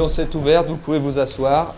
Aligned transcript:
L'audience 0.00 0.18
est 0.18 0.34
ouverte, 0.34 0.66
vous 0.66 0.76
pouvez 0.76 0.98
vous 0.98 1.18
asseoir. 1.18 1.74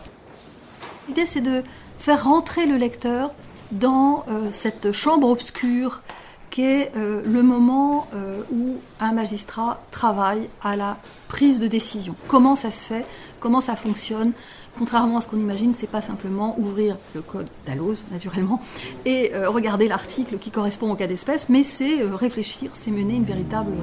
L'idée, 1.09 1.27
c'est 1.27 1.41
de 1.41 1.65
faire 1.99 2.23
rentrer 2.23 2.67
le 2.67 2.77
lecteur 2.77 3.33
dans 3.73 4.25
euh, 4.29 4.47
cette 4.53 4.93
chambre 4.93 5.29
obscure 5.29 6.03
qui 6.51 6.63
est 6.63 6.93
euh, 6.97 7.21
le 7.25 7.43
moment 7.43 8.07
euh, 8.15 8.43
où 8.53 8.77
un 9.01 9.11
magistrat 9.11 9.81
travaille 9.91 10.49
à 10.63 10.77
la 10.77 10.99
prise 11.27 11.59
de 11.59 11.67
décision. 11.67 12.15
Comment 12.29 12.55
ça 12.55 12.71
se 12.71 12.85
fait? 12.85 13.05
Comment 13.41 13.61
ça 13.61 13.75
fonctionne? 13.75 14.31
Contrairement 14.79 15.17
à 15.17 15.21
ce 15.21 15.27
qu'on 15.27 15.41
imagine, 15.41 15.75
c'est 15.77 15.91
pas 15.91 16.01
simplement 16.01 16.55
ouvrir 16.61 16.99
le 17.17 17.23
code 17.23 17.49
d'Alloz, 17.67 18.05
naturellement, 18.13 18.63
et 19.05 19.33
regarder 19.47 19.87
l'article 19.87 20.39
qui 20.39 20.51
correspond 20.51 20.93
au 20.93 20.95
cas 20.95 21.09
d'espèce, 21.09 21.49
mais 21.51 21.63
c'est 21.63 22.01
réfléchir, 22.03 22.71
c'est 22.73 22.91
mener 22.91 23.17
une 23.17 23.25
véritable 23.25 23.75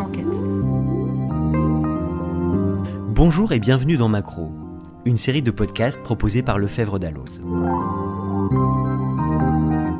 enquête. 0.00 0.79
Bonjour 3.22 3.52
et 3.52 3.60
bienvenue 3.60 3.98
dans 3.98 4.08
Macro, 4.08 4.50
une 5.04 5.18
série 5.18 5.42
de 5.42 5.50
podcasts 5.50 6.02
proposés 6.02 6.42
par 6.42 6.56
Lefebvre 6.56 6.98
d'Alloz. 6.98 7.42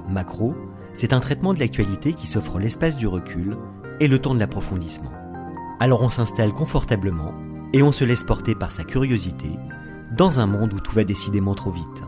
Macro, 0.09 0.55
c'est 0.95 1.13
un 1.13 1.21
traitement 1.21 1.53
de 1.53 1.59
l'actualité 1.61 2.15
qui 2.15 2.27
s'offre 2.27 2.59
l'espace 2.59 2.97
du 2.97 3.07
recul 3.07 3.59
et 4.01 4.09
le 4.09 4.19
temps 4.19 4.33
de 4.35 4.41
l'approfondissement. 4.41 5.11
Alors 5.81 6.01
on 6.01 6.09
s'installe 6.09 6.55
confortablement 6.55 7.35
et 7.75 7.83
on 7.83 7.93
se 7.93 8.05
laisse 8.05 8.25
porter 8.25 8.55
par 8.55 8.73
sa 8.73 8.85
curiosité 8.85 9.51
dans 10.17 10.41
un 10.41 10.47
monde 10.47 10.73
où 10.73 10.81
tout 10.81 10.93
va 10.93 11.05
décidément 11.05 11.55
trop 11.55 11.73
vite. 11.73 12.03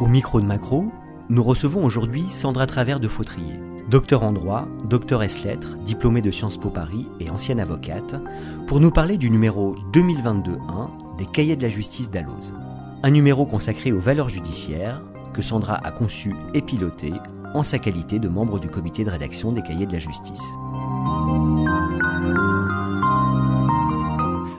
Au 0.00 0.06
micro 0.06 0.40
de 0.40 0.46
Macro, 0.46 0.90
nous 1.28 1.42
recevons 1.42 1.84
aujourd'hui 1.84 2.24
Sandra 2.30 2.66
Travers 2.66 2.98
de 2.98 3.08
Fautrier, 3.08 3.60
docteur 3.88 4.22
en 4.22 4.32
droit, 4.32 4.68
docteur 4.84 5.22
S 5.22 5.44
lettres, 5.44 5.76
diplômée 5.78 6.20
de 6.20 6.30
Sciences 6.30 6.58
Po 6.58 6.68
Paris 6.68 7.06
et 7.20 7.30
ancienne 7.30 7.58
avocate, 7.58 8.16
pour 8.66 8.80
nous 8.80 8.90
parler 8.90 9.16
du 9.16 9.30
numéro 9.30 9.76
2022-1 9.92 11.16
des 11.16 11.24
Cahiers 11.24 11.56
de 11.56 11.62
la 11.62 11.70
justice 11.70 12.10
d'Alloz. 12.10 12.52
Un 13.02 13.10
numéro 13.10 13.46
consacré 13.46 13.90
aux 13.92 13.98
valeurs 13.98 14.28
judiciaires 14.28 15.00
que 15.32 15.40
Sandra 15.40 15.74
a 15.82 15.90
conçu 15.90 16.34
et 16.52 16.60
piloté 16.60 17.12
en 17.54 17.62
sa 17.62 17.78
qualité 17.78 18.18
de 18.18 18.28
membre 18.28 18.58
du 18.58 18.68
comité 18.68 19.04
de 19.04 19.10
rédaction 19.10 19.52
des 19.52 19.62
Cahiers 19.62 19.86
de 19.86 19.92
la 19.92 19.98
justice. 19.98 20.44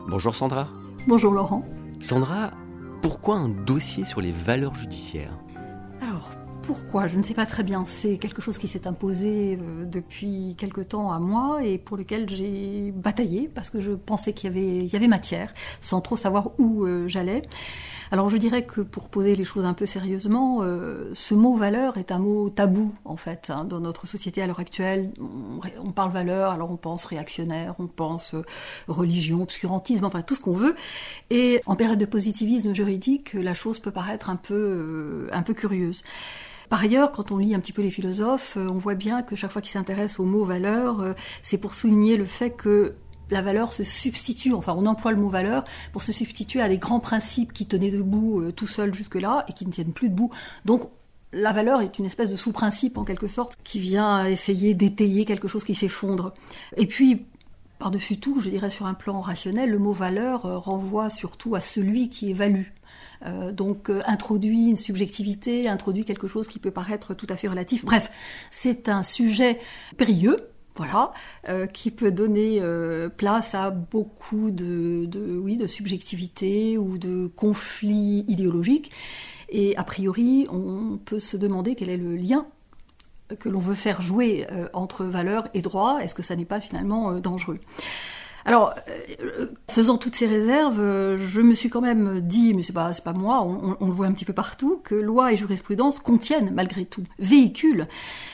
Bonjour 0.07 0.33
Sandra. 0.33 0.67
Bonjour 1.07 1.33
Laurent. 1.33 1.63
Sandra, 1.99 2.51
pourquoi 3.03 3.35
un 3.35 3.49
dossier 3.49 4.05
sur 4.05 4.21
les 4.21 4.31
valeurs 4.31 4.73
judiciaires? 4.73 5.37
Pourquoi 6.69 7.07
Je 7.07 7.17
ne 7.17 7.23
sais 7.23 7.33
pas 7.33 7.47
très 7.47 7.63
bien. 7.63 7.83
C'est 7.87 8.19
quelque 8.19 8.43
chose 8.43 8.59
qui 8.59 8.67
s'est 8.67 8.85
imposé 8.85 9.57
euh, 9.59 9.85
depuis 9.85 10.55
quelque 10.55 10.81
temps 10.81 11.11
à 11.11 11.17
moi 11.17 11.63
et 11.63 11.79
pour 11.79 11.97
lequel 11.97 12.29
j'ai 12.29 12.93
bataillé 12.95 13.49
parce 13.51 13.71
que 13.71 13.81
je 13.81 13.93
pensais 13.93 14.33
qu'il 14.33 14.51
y 14.51 14.53
avait, 14.53 14.85
y 14.85 14.95
avait 14.95 15.07
matière, 15.07 15.51
sans 15.81 15.99
trop 15.99 16.15
savoir 16.15 16.51
où 16.59 16.85
euh, 16.85 17.07
j'allais. 17.07 17.41
Alors 18.11 18.29
je 18.29 18.37
dirais 18.37 18.67
que 18.67 18.81
pour 18.81 19.09
poser 19.09 19.35
les 19.35 19.45
choses 19.45 19.65
un 19.65 19.73
peu 19.73 19.87
sérieusement, 19.87 20.59
euh, 20.61 21.09
ce 21.15 21.33
mot 21.33 21.55
valeur 21.55 21.97
est 21.97 22.11
un 22.11 22.19
mot 22.19 22.51
tabou 22.51 22.93
en 23.03 23.15
fait 23.15 23.49
hein, 23.49 23.65
dans 23.65 23.79
notre 23.79 24.05
société 24.05 24.43
à 24.43 24.45
l'heure 24.45 24.59
actuelle. 24.59 25.11
On, 25.83 25.91
parle 25.91 26.11
valeur, 26.11 26.51
alors 26.51 26.69
on 26.69 26.77
pense 26.77 27.05
réactionnaire, 27.05 27.73
on 27.79 27.87
pense 27.87 28.35
religion, 28.87 29.41
obscurantisme, 29.41 30.05
enfin 30.05 30.21
tout 30.21 30.35
ce 30.35 30.39
qu'on 30.39 30.53
veut. 30.53 30.75
Et 31.31 31.61
en 31.65 31.75
période 31.75 31.99
de 31.99 32.05
positivisme 32.05 32.73
juridique, 32.73 33.33
la 33.33 33.55
chose 33.55 33.79
peut 33.79 33.91
paraître 33.91 34.29
un 34.29 34.35
peu, 34.35 35.29
un 35.31 35.41
peu 35.41 35.55
curieuse. 35.55 36.03
Par 36.69 36.81
ailleurs, 36.81 37.11
quand 37.11 37.31
on 37.31 37.37
lit 37.37 37.55
un 37.55 37.59
petit 37.59 37.73
peu 37.73 37.81
les 37.81 37.89
philosophes, 37.89 38.57
on 38.57 38.75
voit 38.75 38.95
bien 38.95 39.23
que 39.23 39.35
chaque 39.35 39.51
fois 39.51 39.61
qu'ils 39.61 39.71
s'intéressent 39.71 40.19
au 40.19 40.25
mot 40.25 40.45
valeur, 40.45 41.15
c'est 41.41 41.57
pour 41.57 41.73
souligner 41.73 42.15
le 42.15 42.25
fait 42.25 42.51
que 42.51 42.95
la 43.31 43.41
valeur 43.41 43.73
se 43.73 43.83
substitue, 43.83 44.53
enfin 44.53 44.73
on 44.77 44.85
emploie 44.85 45.11
le 45.11 45.17
mot 45.17 45.29
valeur 45.29 45.63
pour 45.91 46.01
se 46.01 46.11
substituer 46.11 46.61
à 46.61 46.69
des 46.69 46.77
grands 46.77 46.99
principes 46.99 47.53
qui 47.53 47.65
tenaient 47.65 47.91
debout 47.91 48.41
euh, 48.41 48.51
tout 48.51 48.67
seuls 48.67 48.93
jusque-là 48.93 49.45
et 49.47 49.53
qui 49.53 49.65
ne 49.65 49.71
tiennent 49.71 49.93
plus 49.93 50.09
debout. 50.09 50.31
Donc 50.65 50.89
la 51.31 51.51
valeur 51.51 51.81
est 51.81 51.99
une 51.99 52.05
espèce 52.05 52.29
de 52.29 52.35
sous-principe 52.35 52.97
en 52.97 53.03
quelque 53.03 53.27
sorte 53.27 53.55
qui 53.63 53.79
vient 53.79 54.25
essayer 54.25 54.73
d'étayer 54.73 55.25
quelque 55.25 55.47
chose 55.47 55.63
qui 55.63 55.75
s'effondre. 55.75 56.33
Et 56.75 56.87
puis 56.87 57.27
par-dessus 57.77 58.19
tout, 58.19 58.41
je 58.41 58.49
dirais 58.49 58.69
sur 58.69 58.87
un 58.87 58.93
plan 58.93 59.21
rationnel, 59.21 59.69
le 59.69 59.79
mot 59.79 59.93
valeur 59.93 60.45
euh, 60.45 60.57
renvoie 60.57 61.09
surtout 61.09 61.55
à 61.55 61.61
celui 61.61 62.09
qui 62.09 62.29
évalue. 62.29 62.65
Euh, 63.25 63.51
donc 63.51 63.91
introduit 64.05 64.69
une 64.69 64.77
subjectivité, 64.77 65.67
introduit 65.67 66.05
quelque 66.05 66.27
chose 66.27 66.47
qui 66.47 66.59
peut 66.59 66.71
paraître 66.71 67.13
tout 67.13 67.27
à 67.29 67.35
fait 67.35 67.47
relatif. 67.47 67.85
Bref, 67.85 68.11
c'est 68.49 68.89
un 68.89 69.03
sujet 69.03 69.59
périlleux 69.97 70.37
voilà, 70.79 71.11
euh, 71.49 71.65
qui 71.67 71.91
peut 71.91 72.09
donner 72.09 72.59
euh, 72.61 73.09
place 73.09 73.53
à 73.53 73.69
beaucoup 73.69 74.49
de, 74.49 75.09
oui, 75.43 75.57
de 75.57 75.67
subjectivité 75.67 76.77
ou 76.77 76.97
de 76.97 77.27
conflits 77.27 78.23
idéologiques. 78.29 78.89
Et 79.49 79.75
a 79.75 79.83
priori, 79.83 80.47
on 80.49 80.97
peut 80.97 81.19
se 81.19 81.35
demander 81.35 81.75
quel 81.75 81.89
est 81.89 81.97
le 81.97 82.15
lien 82.15 82.47
que 83.39 83.49
l'on 83.49 83.59
veut 83.59 83.75
faire 83.75 84.01
jouer 84.01 84.47
euh, 84.51 84.69
entre 84.71 85.03
valeur 85.03 85.49
et 85.53 85.61
droit. 85.61 85.99
Est-ce 85.99 86.15
que 86.15 86.23
ça 86.23 86.37
n'est 86.37 86.45
pas 86.45 86.61
finalement 86.61 87.19
dangereux? 87.19 87.59
Alors, 88.49 88.73
euh, 89.21 89.45
faisant 89.69 89.99
toutes 89.99 90.15
ces 90.15 90.25
réserves, 90.25 90.79
euh, 90.79 91.17
je 91.17 91.39
me 91.39 91.53
suis 91.53 91.69
quand 91.69 91.81
même 91.81 92.19
dit, 92.19 92.55
mais 92.55 92.63
c'est 92.63 92.73
pas, 92.73 92.89
pas 93.05 93.13
moi, 93.13 93.43
on, 93.43 93.85
le 93.85 93.91
voit 93.91 94.07
un 94.07 94.11
petit 94.11 94.25
peu 94.25 94.33
partout, 94.33 94.81
que 94.83 94.95
loi 94.95 95.31
et 95.31 95.37
jurisprudence 95.37 95.99
contiennent 95.99 96.49
malgré 96.51 96.85
tout, 96.85 97.03
véhiculent, 97.19 97.87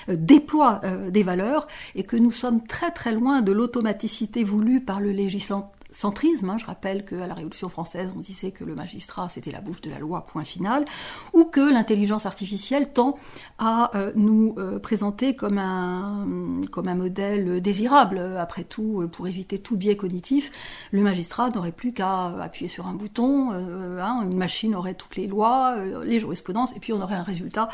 euh, 0.08 0.16
déploient 0.18 0.80
des 1.10 1.22
valeurs, 1.22 1.68
et 1.96 2.04
que 2.04 2.16
nous 2.16 2.32
sommes 2.32 2.66
très 2.66 2.92
très 2.92 3.12
loin 3.12 3.42
de 3.42 3.52
l'automaticité 3.52 4.46
voulue 4.46 4.80
par 4.80 5.02
le 5.02 5.12
législateur 5.12 5.75
centrisme. 5.96 6.50
Hein. 6.50 6.58
Je 6.58 6.66
rappelle 6.66 7.06
qu'à 7.06 7.28
la 7.28 7.34
Révolution 7.34 7.70
française, 7.70 8.12
on 8.16 8.20
disait 8.20 8.52
que 8.52 8.64
le 8.64 8.76
magistrat, 8.76 9.30
c'était 9.30 9.52
la 9.52 9.62
bouche 9.62 9.82
de 9.82 9.90
la 9.90 9.98
loi, 9.98 10.26
point 10.26 10.44
final, 10.44 10.86
ou 11.34 11.46
que 11.46 11.74
l'intelligence 11.74 12.26
artificielle 12.26 12.92
tend 12.92 13.18
à 13.58 13.96
euh, 13.96 14.12
nous 14.16 14.56
euh, 14.58 14.80
présenter 14.80 15.36
comme 15.36 15.58
un, 15.58 16.62
comme 16.72 16.88
un 16.88 16.96
modèle 16.96 17.62
désirable. 17.62 18.20
Après 18.38 18.64
tout, 18.64 19.02
euh, 19.02 19.08
pour 19.08 19.28
éviter 19.28 19.58
tout 19.58 19.78
biais 19.78 19.96
cognitif, 19.96 20.52
le 20.92 21.02
magistrat 21.02 21.50
n'aurait 21.50 21.72
plus 21.72 21.94
qu'à 21.94 22.28
appuyer 22.42 22.68
sur 22.68 22.88
un 22.88 22.94
bouton, 22.94 23.52
hein, 23.52 24.22
une 24.24 24.38
machine 24.38 24.76
aurait 24.76 24.94
toutes 24.94 25.16
les 25.16 25.28
lois, 25.28 25.78
les 26.04 26.20
jurisprudences, 26.20 26.76
et 26.76 26.80
puis 26.80 26.94
on 26.94 27.02
aurait 27.02 27.16
un 27.16 27.24
résultat 27.24 27.70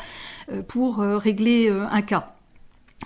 pour 0.68 0.98
régler 0.98 1.70
un 1.70 2.02
cas. 2.02 2.34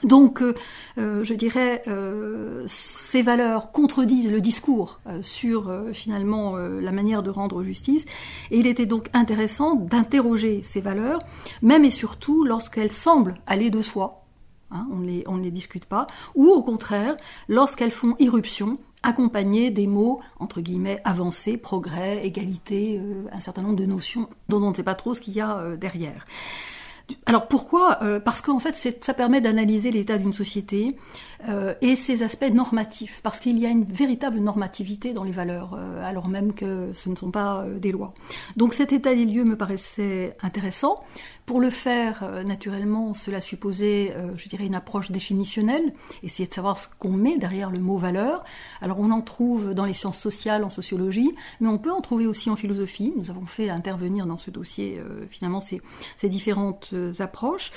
Donc, 0.02 0.42
euh, 0.42 0.54
euh, 0.98 1.24
je 1.24 1.34
dirais, 1.34 1.82
euh, 1.88 2.64
ces 2.66 3.22
valeurs 3.22 3.72
contredisent 3.72 4.30
le 4.30 4.40
discours 4.40 5.00
sur 5.22 5.72
finalement 5.92 6.56
la 6.56 6.92
manière 6.92 7.22
de 7.22 7.30
rendre 7.30 7.62
justice, 7.62 8.04
et 8.50 8.58
il 8.58 8.66
était 8.66 8.86
donc 8.86 9.08
intéressant 9.12 9.74
d'interroger 9.74 10.62
ces 10.62 10.80
valeurs, 10.80 11.20
même 11.62 11.84
et 11.84 11.90
surtout 11.90 12.44
lorsqu'elles 12.44 12.92
semblent 12.92 13.36
aller 13.46 13.70
de 13.70 13.80
soi, 13.80 14.24
hein, 14.70 14.86
on, 14.92 14.98
ne 14.98 15.42
les 15.42 15.50
discute 15.50 15.86
pas, 15.86 16.06
ou 16.34 16.46
au 16.46 16.62
contraire, 16.62 17.16
lorsqu'elles 17.48 17.90
font 17.90 18.14
irruption, 18.18 18.78
accompagnées 19.02 19.70
des 19.70 19.86
mots, 19.86 20.20
entre 20.40 20.60
guillemets, 20.60 21.00
avancés, 21.04 21.56
progrès, 21.56 22.26
égalité, 22.26 23.00
un 23.32 23.40
certain 23.40 23.62
nombre 23.62 23.76
de 23.76 23.86
notions 23.86 24.28
dont 24.48 24.62
on 24.62 24.70
ne 24.70 24.74
sait 24.74 24.82
pas 24.82 24.94
trop 24.94 25.14
ce 25.14 25.20
qu'il 25.20 25.34
y 25.34 25.40
a 25.40 25.76
derrière. 25.76 26.26
Alors 27.26 27.48
pourquoi 27.48 28.02
euh, 28.02 28.20
Parce 28.20 28.42
qu'en 28.42 28.58
fait, 28.58 28.96
ça 29.00 29.14
permet 29.14 29.40
d'analyser 29.40 29.90
l'état 29.90 30.18
d'une 30.18 30.32
société 30.32 30.96
euh, 31.48 31.74
et 31.80 31.94
ses 31.94 32.22
aspects 32.22 32.50
normatifs, 32.52 33.20
parce 33.22 33.38
qu'il 33.38 33.58
y 33.58 33.66
a 33.66 33.68
une 33.68 33.84
véritable 33.84 34.38
normativité 34.38 35.12
dans 35.12 35.22
les 35.22 35.32
valeurs, 35.32 35.74
euh, 35.78 36.04
alors 36.04 36.28
même 36.28 36.52
que 36.52 36.92
ce 36.92 37.08
ne 37.08 37.14
sont 37.14 37.30
pas 37.30 37.64
des 37.78 37.92
lois. 37.92 38.14
Donc 38.56 38.74
cet 38.74 38.92
état 38.92 39.14
des 39.14 39.24
lieux 39.24 39.44
me 39.44 39.56
paraissait 39.56 40.36
intéressant. 40.42 41.04
Pour 41.46 41.60
le 41.60 41.70
faire, 41.70 42.42
naturellement, 42.44 43.14
cela 43.14 43.40
supposait, 43.40 44.12
je 44.34 44.48
dirais, 44.48 44.66
une 44.66 44.74
approche 44.74 45.12
définitionnelle, 45.12 45.94
essayer 46.24 46.48
de 46.48 46.52
savoir 46.52 46.76
ce 46.76 46.88
qu'on 46.98 47.12
met 47.12 47.38
derrière 47.38 47.70
le 47.70 47.78
mot 47.78 47.96
valeur. 47.96 48.42
Alors 48.80 48.98
on 48.98 49.12
en 49.12 49.20
trouve 49.20 49.72
dans 49.72 49.84
les 49.84 49.92
sciences 49.92 50.18
sociales, 50.18 50.64
en 50.64 50.70
sociologie, 50.70 51.32
mais 51.60 51.68
on 51.68 51.78
peut 51.78 51.92
en 51.92 52.00
trouver 52.00 52.26
aussi 52.26 52.50
en 52.50 52.56
philosophie. 52.56 53.12
Nous 53.16 53.30
avons 53.30 53.46
fait 53.46 53.70
intervenir 53.70 54.26
dans 54.26 54.38
ce 54.38 54.50
dossier, 54.50 55.00
finalement, 55.28 55.60
ces, 55.60 55.80
ces 56.16 56.28
différentes 56.28 56.95
approches. 57.20 57.72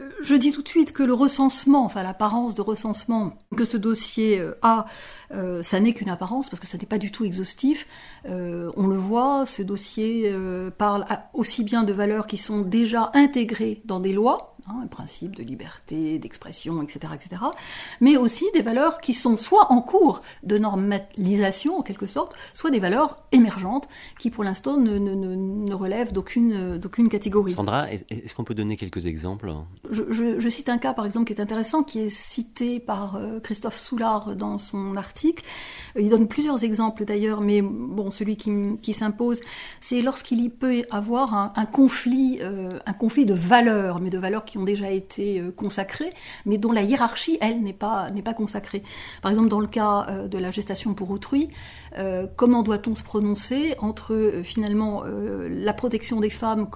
Euh, 0.00 0.08
je 0.22 0.34
dis 0.34 0.52
tout 0.52 0.62
de 0.62 0.68
suite 0.68 0.92
que 0.92 1.02
le 1.02 1.14
recensement, 1.14 1.84
enfin 1.84 2.02
l'apparence 2.02 2.54
de 2.54 2.62
recensement 2.62 3.36
que 3.56 3.64
ce 3.64 3.76
dossier 3.76 4.40
euh, 4.40 4.58
a, 4.62 4.86
euh, 5.32 5.62
ça 5.62 5.80
n'est 5.80 5.92
qu'une 5.92 6.08
apparence 6.08 6.48
parce 6.48 6.60
que 6.60 6.66
ça 6.66 6.78
n'est 6.78 6.86
pas 6.86 6.98
du 6.98 7.10
tout 7.10 7.24
exhaustif. 7.24 7.86
on 8.24 8.86
le 8.86 8.96
voit, 8.96 9.44
ce 9.46 9.62
dossier 9.62 10.32
parle 10.78 11.04
aussi 11.34 11.64
bien 11.64 11.84
de 11.84 11.92
valeurs 11.92 12.26
qui 12.26 12.36
sont 12.36 12.60
déjà 12.60 13.10
intégrées 13.14 13.82
dans 13.84 14.00
des 14.00 14.12
lois, 14.12 14.51
Hein, 14.68 14.82
un 14.84 14.86
principe 14.86 15.34
de 15.34 15.42
liberté, 15.42 16.20
d'expression, 16.20 16.80
etc., 16.84 17.12
etc., 17.14 17.42
mais 18.00 18.16
aussi 18.16 18.44
des 18.54 18.62
valeurs 18.62 19.00
qui 19.00 19.12
sont 19.12 19.36
soit 19.36 19.72
en 19.72 19.80
cours 19.80 20.22
de 20.44 20.56
normalisation 20.56 21.78
en 21.78 21.82
quelque 21.82 22.06
sorte, 22.06 22.36
soit 22.54 22.70
des 22.70 22.78
valeurs 22.78 23.24
émergentes 23.32 23.88
qui 24.20 24.30
pour 24.30 24.44
l'instant 24.44 24.76
ne, 24.76 24.98
ne, 24.98 25.14
ne, 25.16 25.74
relèvent 25.74 26.12
d'aucune, 26.12 26.78
d'aucune 26.78 27.08
catégorie. 27.08 27.50
Sandra, 27.50 27.90
est-ce 27.90 28.36
qu'on 28.36 28.44
peut 28.44 28.54
donner 28.54 28.76
quelques 28.76 29.06
exemples? 29.06 29.52
Je, 29.90 30.38
je, 30.38 30.48
cite 30.48 30.68
un 30.68 30.78
cas 30.78 30.94
par 30.94 31.06
exemple 31.06 31.26
qui 31.26 31.32
est 31.32 31.42
intéressant, 31.42 31.82
qui 31.82 31.98
est 31.98 32.10
cité 32.10 32.78
par 32.78 33.16
euh, 33.16 33.40
Christophe 33.40 33.76
Soulard 33.76 34.36
dans 34.36 34.58
son 34.58 34.94
article. 34.94 35.44
Il 35.98 36.08
donne 36.08 36.28
plusieurs 36.28 36.62
exemples 36.62 37.04
d'ailleurs, 37.04 37.40
mais 37.40 37.62
bon, 37.62 38.12
celui 38.12 38.36
qui, 38.36 38.94
s'impose, 38.94 39.40
c'est 39.80 40.02
lorsqu'il 40.02 40.40
y 40.40 40.50
peut 40.50 40.82
avoir 40.92 41.52
un, 41.56 41.66
conflit, 41.66 42.38
euh, 42.42 42.78
un 42.86 42.92
conflit 42.92 43.26
de 43.26 43.34
valeurs, 43.34 43.98
mais 43.98 44.10
de 44.10 44.18
valeurs 44.18 44.44
qui 44.44 44.51
ont 44.58 44.64
déjà 44.64 44.90
été 44.90 45.40
euh, 45.40 45.50
consacrées, 45.50 46.12
mais 46.46 46.58
dont 46.58 46.72
la 46.72 46.82
hiérarchie, 46.82 47.38
elle, 47.40 47.62
n'est 47.62 47.72
pas, 47.72 48.10
n'est 48.10 48.22
pas 48.22 48.34
consacrée. 48.34 48.82
Par 49.22 49.30
exemple, 49.30 49.48
dans 49.48 49.60
le 49.60 49.66
cas 49.66 50.06
euh, 50.08 50.28
de 50.28 50.38
la 50.38 50.50
gestation 50.50 50.94
pour 50.94 51.10
autrui, 51.10 51.48
comment 52.36 52.62
doit-on 52.62 52.94
se 52.94 53.02
prononcer 53.02 53.74
entre 53.78 54.40
finalement 54.44 55.04
la 55.04 55.74
protection 55.74 56.20
des 56.20 56.30
femmes 56.30 56.70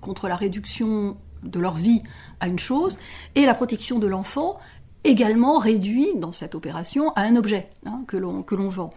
contre 0.00 0.26
la 0.26 0.34
réduction 0.34 1.16
de 1.44 1.60
leur 1.60 1.74
vie 1.74 2.02
à 2.40 2.48
une 2.48 2.58
chose, 2.58 2.98
et 3.34 3.46
la 3.46 3.54
protection 3.54 3.98
de 3.98 4.06
l'enfant 4.06 4.58
également 5.04 5.58
réduit 5.58 6.08
dans 6.16 6.32
cette 6.32 6.54
opération 6.54 7.12
à 7.12 7.22
un 7.22 7.36
objet 7.36 7.70
hein, 7.86 8.02
que 8.06 8.16
l'on 8.16 8.68
vend. 8.68 8.90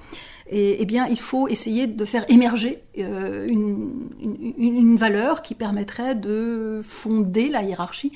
Et 0.53 0.81
eh 0.81 0.85
bien, 0.85 1.07
il 1.07 1.19
faut 1.19 1.47
essayer 1.47 1.87
de 1.87 2.03
faire 2.03 2.25
émerger 2.27 2.83
euh, 2.97 3.47
une, 3.47 4.97
valeur 4.97 5.41
qui 5.41 5.55
permettrait 5.55 6.13
de 6.13 6.81
fonder 6.83 7.47
la 7.47 7.63
hiérarchie 7.63 8.11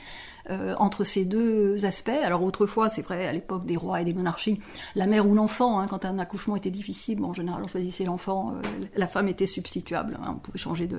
euh, 0.50 0.76
entre 0.78 1.06
ces 1.06 1.24
deux 1.24 1.86
aspects. 1.86 2.10
Alors 2.10 2.44
autrefois, 2.44 2.90
c'est 2.90 3.02
vrai, 3.02 3.26
à 3.26 3.32
l'époque 3.32 3.66
des 3.66 3.78
rois 3.78 4.02
et 4.02 4.04
des 4.04 4.14
monarchies, 4.14 4.60
la 4.96 5.08
mère 5.08 5.26
ou 5.26 5.34
l'enfant, 5.34 5.80
hein, 5.80 5.88
quand 5.90 6.04
un 6.04 6.20
accouchement 6.20 6.58
était 6.58 6.70
difficile, 6.70 7.24
en 7.24 7.34
général 7.34 7.62
on 7.64 7.68
choisissait 7.70 8.04
l'enfant, 8.04 8.52
euh, 8.52 8.68
la 8.98 9.08
femme 9.08 9.30
était 9.30 9.48
substituable, 9.48 10.18
hein, 10.22 10.34
on 10.36 10.40
pouvait 10.40 10.60
changer 10.60 10.88
de, 10.88 10.98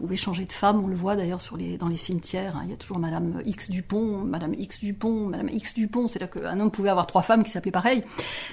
pouvait 0.00 0.16
changer 0.16 0.46
de 0.46 0.52
femme, 0.52 0.82
on 0.82 0.86
le 0.86 0.94
voit 0.94 1.14
d'ailleurs 1.14 1.40
dans 1.78 1.88
les 1.88 1.96
cimetières, 1.96 2.56
hein. 2.56 2.62
il 2.64 2.70
y 2.70 2.72
a 2.72 2.76
toujours 2.76 2.98
Madame 2.98 3.42
X 3.44 3.68
Dupont, 3.68 4.24
Madame 4.24 4.54
X 4.54 4.80
Dupont, 4.80 5.26
Madame 5.26 5.48
X 5.50 5.74
Dupont, 5.74 6.08
c'est-à-dire 6.08 6.30
qu'un 6.30 6.58
homme 6.58 6.70
pouvait 6.70 6.88
avoir 6.88 7.06
trois 7.06 7.20
femmes 7.20 7.44
qui 7.44 7.50
s'appelaient 7.50 7.70
pareil. 7.70 8.02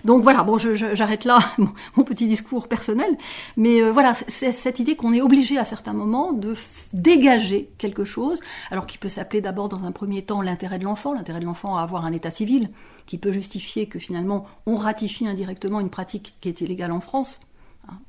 Donc 0.03 0.23
voilà, 0.23 0.43
bon, 0.43 0.57
j'arrête 0.57 1.23
là 1.23 1.39
mon, 1.95 2.03
petit 2.03 2.27
discours 2.27 2.67
personnel, 2.67 3.17
mais 3.55 3.81
euh, 3.81 3.91
voilà, 3.91 4.13
c'est 4.27 4.51
cette 4.51 4.79
idée 4.79 4.97
qu'on 4.97 5.13
est 5.13 5.21
obligé 5.21 5.57
à 5.57 5.63
certains 5.63 5.93
moments 5.93 6.33
de 6.33 6.53
dégager 6.91 7.69
quelque 7.77 8.03
chose, 8.03 8.41
alors 8.69 8.85
qui 8.85 8.97
peut 8.97 9.09
s'appeler 9.09 9.39
d'abord 9.39 9.69
dans 9.69 9.85
un 9.85 9.93
premier 9.93 10.23
temps 10.23 10.41
l'intérêt 10.41 10.79
de 10.79 10.83
l'enfant, 10.83 11.13
l'intérêt 11.13 11.39
de 11.39 11.45
l'enfant 11.45 11.77
à 11.77 11.81
avoir 11.81 12.05
un 12.05 12.11
état 12.11 12.29
civil, 12.29 12.69
qui 13.05 13.17
peut 13.17 13.31
justifier 13.31 13.87
que 13.87 13.99
finalement 13.99 14.45
on 14.65 14.75
ratifie 14.75 15.27
indirectement 15.27 15.79
une 15.79 15.89
pratique 15.89 16.35
qui 16.41 16.49
est 16.49 16.59
illégale 16.59 16.91
en 16.91 16.99
France, 16.99 17.39
Hein, 17.89 17.99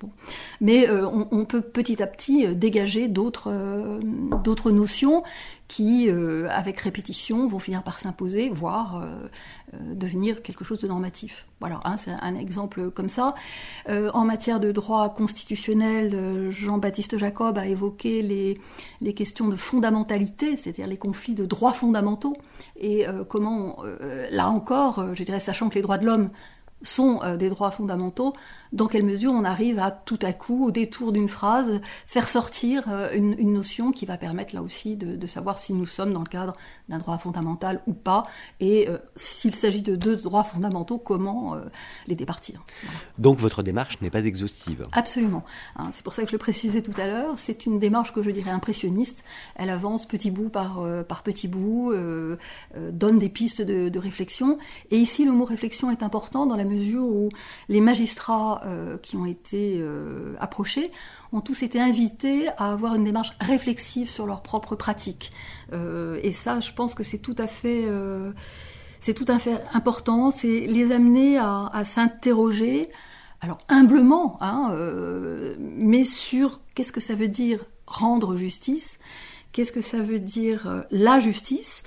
Mais 0.61 0.89
euh, 0.89 1.07
on, 1.09 1.45
peut 1.45 1.61
petit 1.61 2.03
à 2.03 2.07
petit 2.07 2.47
euh, 2.47 2.55
dégager 2.55 3.09
d'autres 3.09 3.51
euh, 3.53 4.01
d'autres 4.43 4.71
notions 4.71 5.23
qui, 5.69 6.09
avec 6.49 6.81
répétition, 6.81 7.47
vont 7.47 7.59
finir 7.59 7.83
par 7.83 7.99
s'imposer, 7.99 8.49
voire 8.49 9.07
devenir 9.75 10.41
quelque 10.41 10.65
chose 10.65 10.79
de 10.79 10.89
normatif. 10.89 11.47
Voilà, 11.61 11.81
hein, 11.85 11.99
c'est 11.99 12.11
un 12.11 12.35
exemple 12.37 12.91
comme 12.91 13.11
ça. 13.11 13.35
en 13.87 14.25
matière 14.25 14.61
de 14.61 14.73
droit 14.73 15.13
constitutionnel, 15.13 16.49
Jean-Baptiste 16.49 17.19
Jacob 17.19 17.59
a 17.59 17.67
évoqué 17.67 18.23
les 19.03 19.13
questions 19.13 19.49
de 19.49 19.57
fondamentalité, 19.57 20.57
c'est-à-dire 20.57 20.87
les 20.87 20.97
conflits 20.97 21.35
de 21.35 21.45
droits 21.45 21.75
fondamentaux, 21.75 22.33
et 22.81 23.05
comment, 23.29 23.83
là 24.31 24.49
encore, 24.49 25.15
je 25.15 25.23
dirais, 25.23 25.41
sachant 25.41 25.69
que 25.69 25.75
les 25.75 25.83
droits 25.83 25.99
de 25.99 26.07
l'homme 26.07 26.31
sont 26.83 27.21
euh, 27.23 27.37
des 27.37 27.49
droits 27.49 27.71
fondamentaux, 27.71 28.35
dans 28.73 28.87
quelle 28.87 29.05
mesure 29.05 29.33
on 29.33 29.45
arrive 29.45 29.79
à 29.79 29.91
tout 29.91 30.19
à 30.23 30.33
coup, 30.33 30.67
au 30.67 30.71
détour 30.71 31.13
d'une 31.13 31.29
phrase, 31.29 31.81
faire 32.07 32.29
sortir 32.29 32.85
euh, 32.89 33.09
une, 33.15 33.53
notion 33.53 33.93
qui 33.93 34.07
va 34.07 34.19
permettre 34.19 34.55
là 34.55 34.63
aussi 34.63 34.97
de, 34.97 35.27
savoir 35.27 35.59
si 35.59 35.73
nous 35.73 35.87
sommes 35.87 36.13
dans 36.13 36.21
le 36.21 36.27
cadre 36.27 36.57
d'un 36.89 36.99
droit 36.99 37.19
fondamental 37.19 37.83
ou 37.87 37.95
pas, 37.95 38.25
et 38.61 38.89
euh, 38.89 38.99
s'il 39.17 39.55
s'agit 39.55 39.83
de 39.83 39.97
deux 39.97 40.17
droits 40.17 40.45
fondamentaux, 40.45 40.99
comment 40.99 41.57
les 42.07 42.15
départir. 42.15 42.65
Donc 43.19 43.39
votre 43.39 43.63
démarche 43.63 44.01
n'est 44.01 44.11
pas 44.11 44.25
exhaustive 44.25 44.87
Absolument. 44.93 45.45
Hein, 45.77 45.91
c'est 45.93 46.05
pour 46.05 46.13
ça 46.13 46.23
que 46.23 46.29
je 46.29 46.35
le 46.35 46.39
précisais 46.39 46.83
tout 46.83 46.99
à 46.99 47.07
l'heure, 47.07 47.39
c'est 47.39 47.67
une 47.67 47.79
démarche 47.79 48.13
que 48.13 48.23
je 48.23 48.31
dirais 48.31 48.51
impressionniste. 48.51 49.25
Elle 49.55 49.71
avance 49.71 50.07
petit 50.07 50.31
bout 50.31 50.49
par, 50.49 50.85
par 51.07 51.23
petit 51.23 51.49
bout, 51.49 51.93
donne 52.93 53.19
des 53.19 53.29
pistes 53.29 53.63
de, 53.63 53.89
de 53.89 53.99
réflexion, 53.99 54.59
et 54.91 54.97
ici 54.97 55.25
le 55.25 55.33
mot 55.33 55.45
réflexion 55.45 55.91
est 55.91 56.03
important 56.03 56.47
dans 56.47 56.57
la 56.57 56.65
mesure 56.69 57.05
où 57.05 57.29
les 57.69 57.81
magistrats 57.81 58.63
euh, 58.65 58.97
qui 58.99 59.17
ont 59.17 59.27
été 59.27 59.79
euh, 59.79 60.35
approchés 60.39 60.91
ont 61.33 61.41
tous 61.41 61.63
été 61.63 61.81
invités 61.81 62.49
à 62.59 62.73
avoir 62.73 62.95
une 62.95 63.05
démarche 63.05 63.33
réflexive 63.41 64.09
sur 64.09 64.27
leurs 64.27 64.43
propres 64.43 64.77
pratiques. 64.77 65.33
Euh, 65.73 66.21
et 66.23 66.33
ça, 66.33 66.61
je 66.61 66.73
pense 66.73 66.95
que 66.95 67.03
c'est 67.03 67.19
tout 67.19 67.37
à 67.39 67.47
fait 67.47 67.87
c'est 69.01 69.15
tout 69.15 69.27
important, 69.73 70.31
c'est 70.31 70.61
les 70.61 70.91
amener 70.91 71.39
à, 71.39 71.83
s'interroger, 71.85 72.91
alors 73.41 73.59
humblement, 73.69 74.39
hein, 74.41 74.75
mais 75.59 76.05
sur 76.05 76.61
qu'est-ce 76.75 76.93
que 76.93 77.01
ça 77.01 77.15
veut 77.15 77.29
dire 77.29 77.65
rendre 77.87 78.35
justice, 78.35 78.99
qu'est-ce 79.53 79.71
que 79.71 79.81
ça 79.81 79.99
veut 79.99 80.19
dire 80.19 80.85
la 80.91 81.21
justice, 81.21 81.85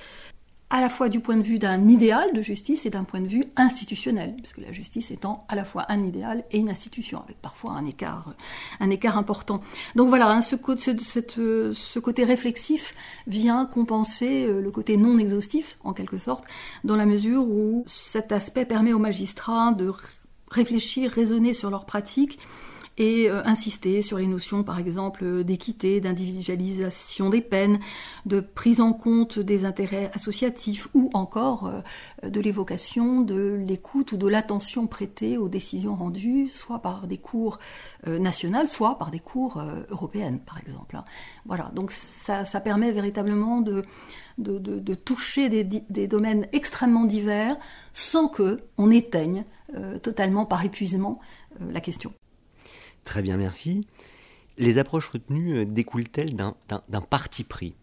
à 0.72 0.80
la 0.80 0.88
fois 0.88 1.10
du 1.10 1.20
point 1.20 1.36
de 1.36 1.42
vue 1.42 1.60
d'un 1.60 1.90
idéal 1.90 2.32
de 2.34 2.42
justice 2.42 2.86
et 2.86 2.90
d'un 2.90 3.04
point 3.04 3.20
de 3.20 3.28
vue 3.28 3.44
institutionnel, 3.58 4.34
parce 4.42 4.54
que 4.54 4.62
la 4.62 4.72
justice 4.72 5.12
étant 5.12 5.46
à 5.50 5.56
la 5.56 5.66
fois 5.66 5.86
un 5.90 6.02
idéal 6.02 6.46
et 6.50 6.60
une 6.60 6.70
institution, 6.70 7.22
avec 7.24 7.40
parfois 7.42 7.74
un 7.74 7.86
écart, 7.86 8.34
un 8.80 8.90
écart 8.90 9.18
important. 9.18 9.62
Donc 9.96 10.08
voilà, 10.08 10.32
hein, 10.32 10.40
ce, 10.40 10.56
ce, 10.56 12.00
côté 12.00 12.24
réflexif 12.24 12.96
vient 13.28 13.66
compenser 13.66 14.46
euh, 14.46 14.62
le 14.62 14.72
côté 14.72 14.96
non 14.96 15.18
exhaustif, 15.18 15.78
en 15.84 15.92
quelque 15.92 16.18
sorte, 16.18 16.46
dans 16.86 16.96
la 16.96 17.06
mesure 17.06 17.44
où 17.44 17.84
cet 17.86 18.32
aspect 18.32 18.66
permet 18.66 18.94
aux 18.94 19.00
magistrats 19.00 19.74
de 19.74 19.92
réfléchir, 20.50 21.12
raisonner 21.12 21.54
sur 21.54 21.70
leurs 21.70 21.86
pratiques 21.86 22.40
et 22.98 23.30
euh, 23.30 23.42
insister 23.46 24.02
sur 24.02 24.18
les 24.18 24.28
notions, 24.28 24.64
par 24.64 24.80
exemple, 24.80 25.44
d'équité, 25.44 26.02
d'individualisation 26.02 27.30
des 27.30 27.42
peines, 27.42 27.80
de 28.26 28.40
prise 28.40 28.82
en 28.82 28.94
compte 28.94 29.40
des 29.40 29.66
intérêts 29.66 30.12
associatifs 30.14 30.88
ou 30.94 31.10
encore 31.14 31.68
euh, 31.68 32.30
de 32.30 32.42
l'évocation 32.42 33.22
de 33.22 33.64
l'écoute 33.68 34.12
ou 34.12 34.18
de 34.18 34.28
l'attention 34.28 34.88
prêtée 34.88 35.38
aux 35.38 35.48
décisions 35.48 35.96
rendues, 35.96 36.50
soit 36.50 36.80
par 36.80 37.08
des 37.08 37.18
cours 37.18 37.60
euh, 38.08 38.20
nationales, 38.20 38.68
soit 38.68 38.98
par 38.98 39.12
des 39.12 39.20
cours 39.20 39.62
européennes, 39.90 40.40
par 40.40 40.60
exemple. 40.60 40.96
Hein. 40.96 41.06
Voilà, 41.46 41.72
donc 41.74 41.92
ça, 41.92 42.44
permet 42.62 42.92
véritablement 42.92 43.62
de, 43.62 43.84
de, 44.38 44.94
toucher 44.94 45.50
des, 45.50 46.08
domaines 46.08 46.48
extrêmement 46.52 47.06
divers 47.06 47.58
sans 47.94 48.28
que 48.28 48.62
on 48.78 48.92
éteigne 48.92 49.46
totalement 50.04 50.46
par 50.46 50.64
épuisement 50.64 51.20
la 51.60 51.82
question. 51.82 52.14
Très 53.04 53.22
bien, 53.22 53.38
merci. 53.38 53.88
Les 54.58 54.78
approches 54.78 55.10
retenues 55.10 55.60
euh, 55.60 55.66
découlent-elles 55.66 56.36
d'un 56.36 57.02
parti 57.10 57.44
pris? 57.44 57.74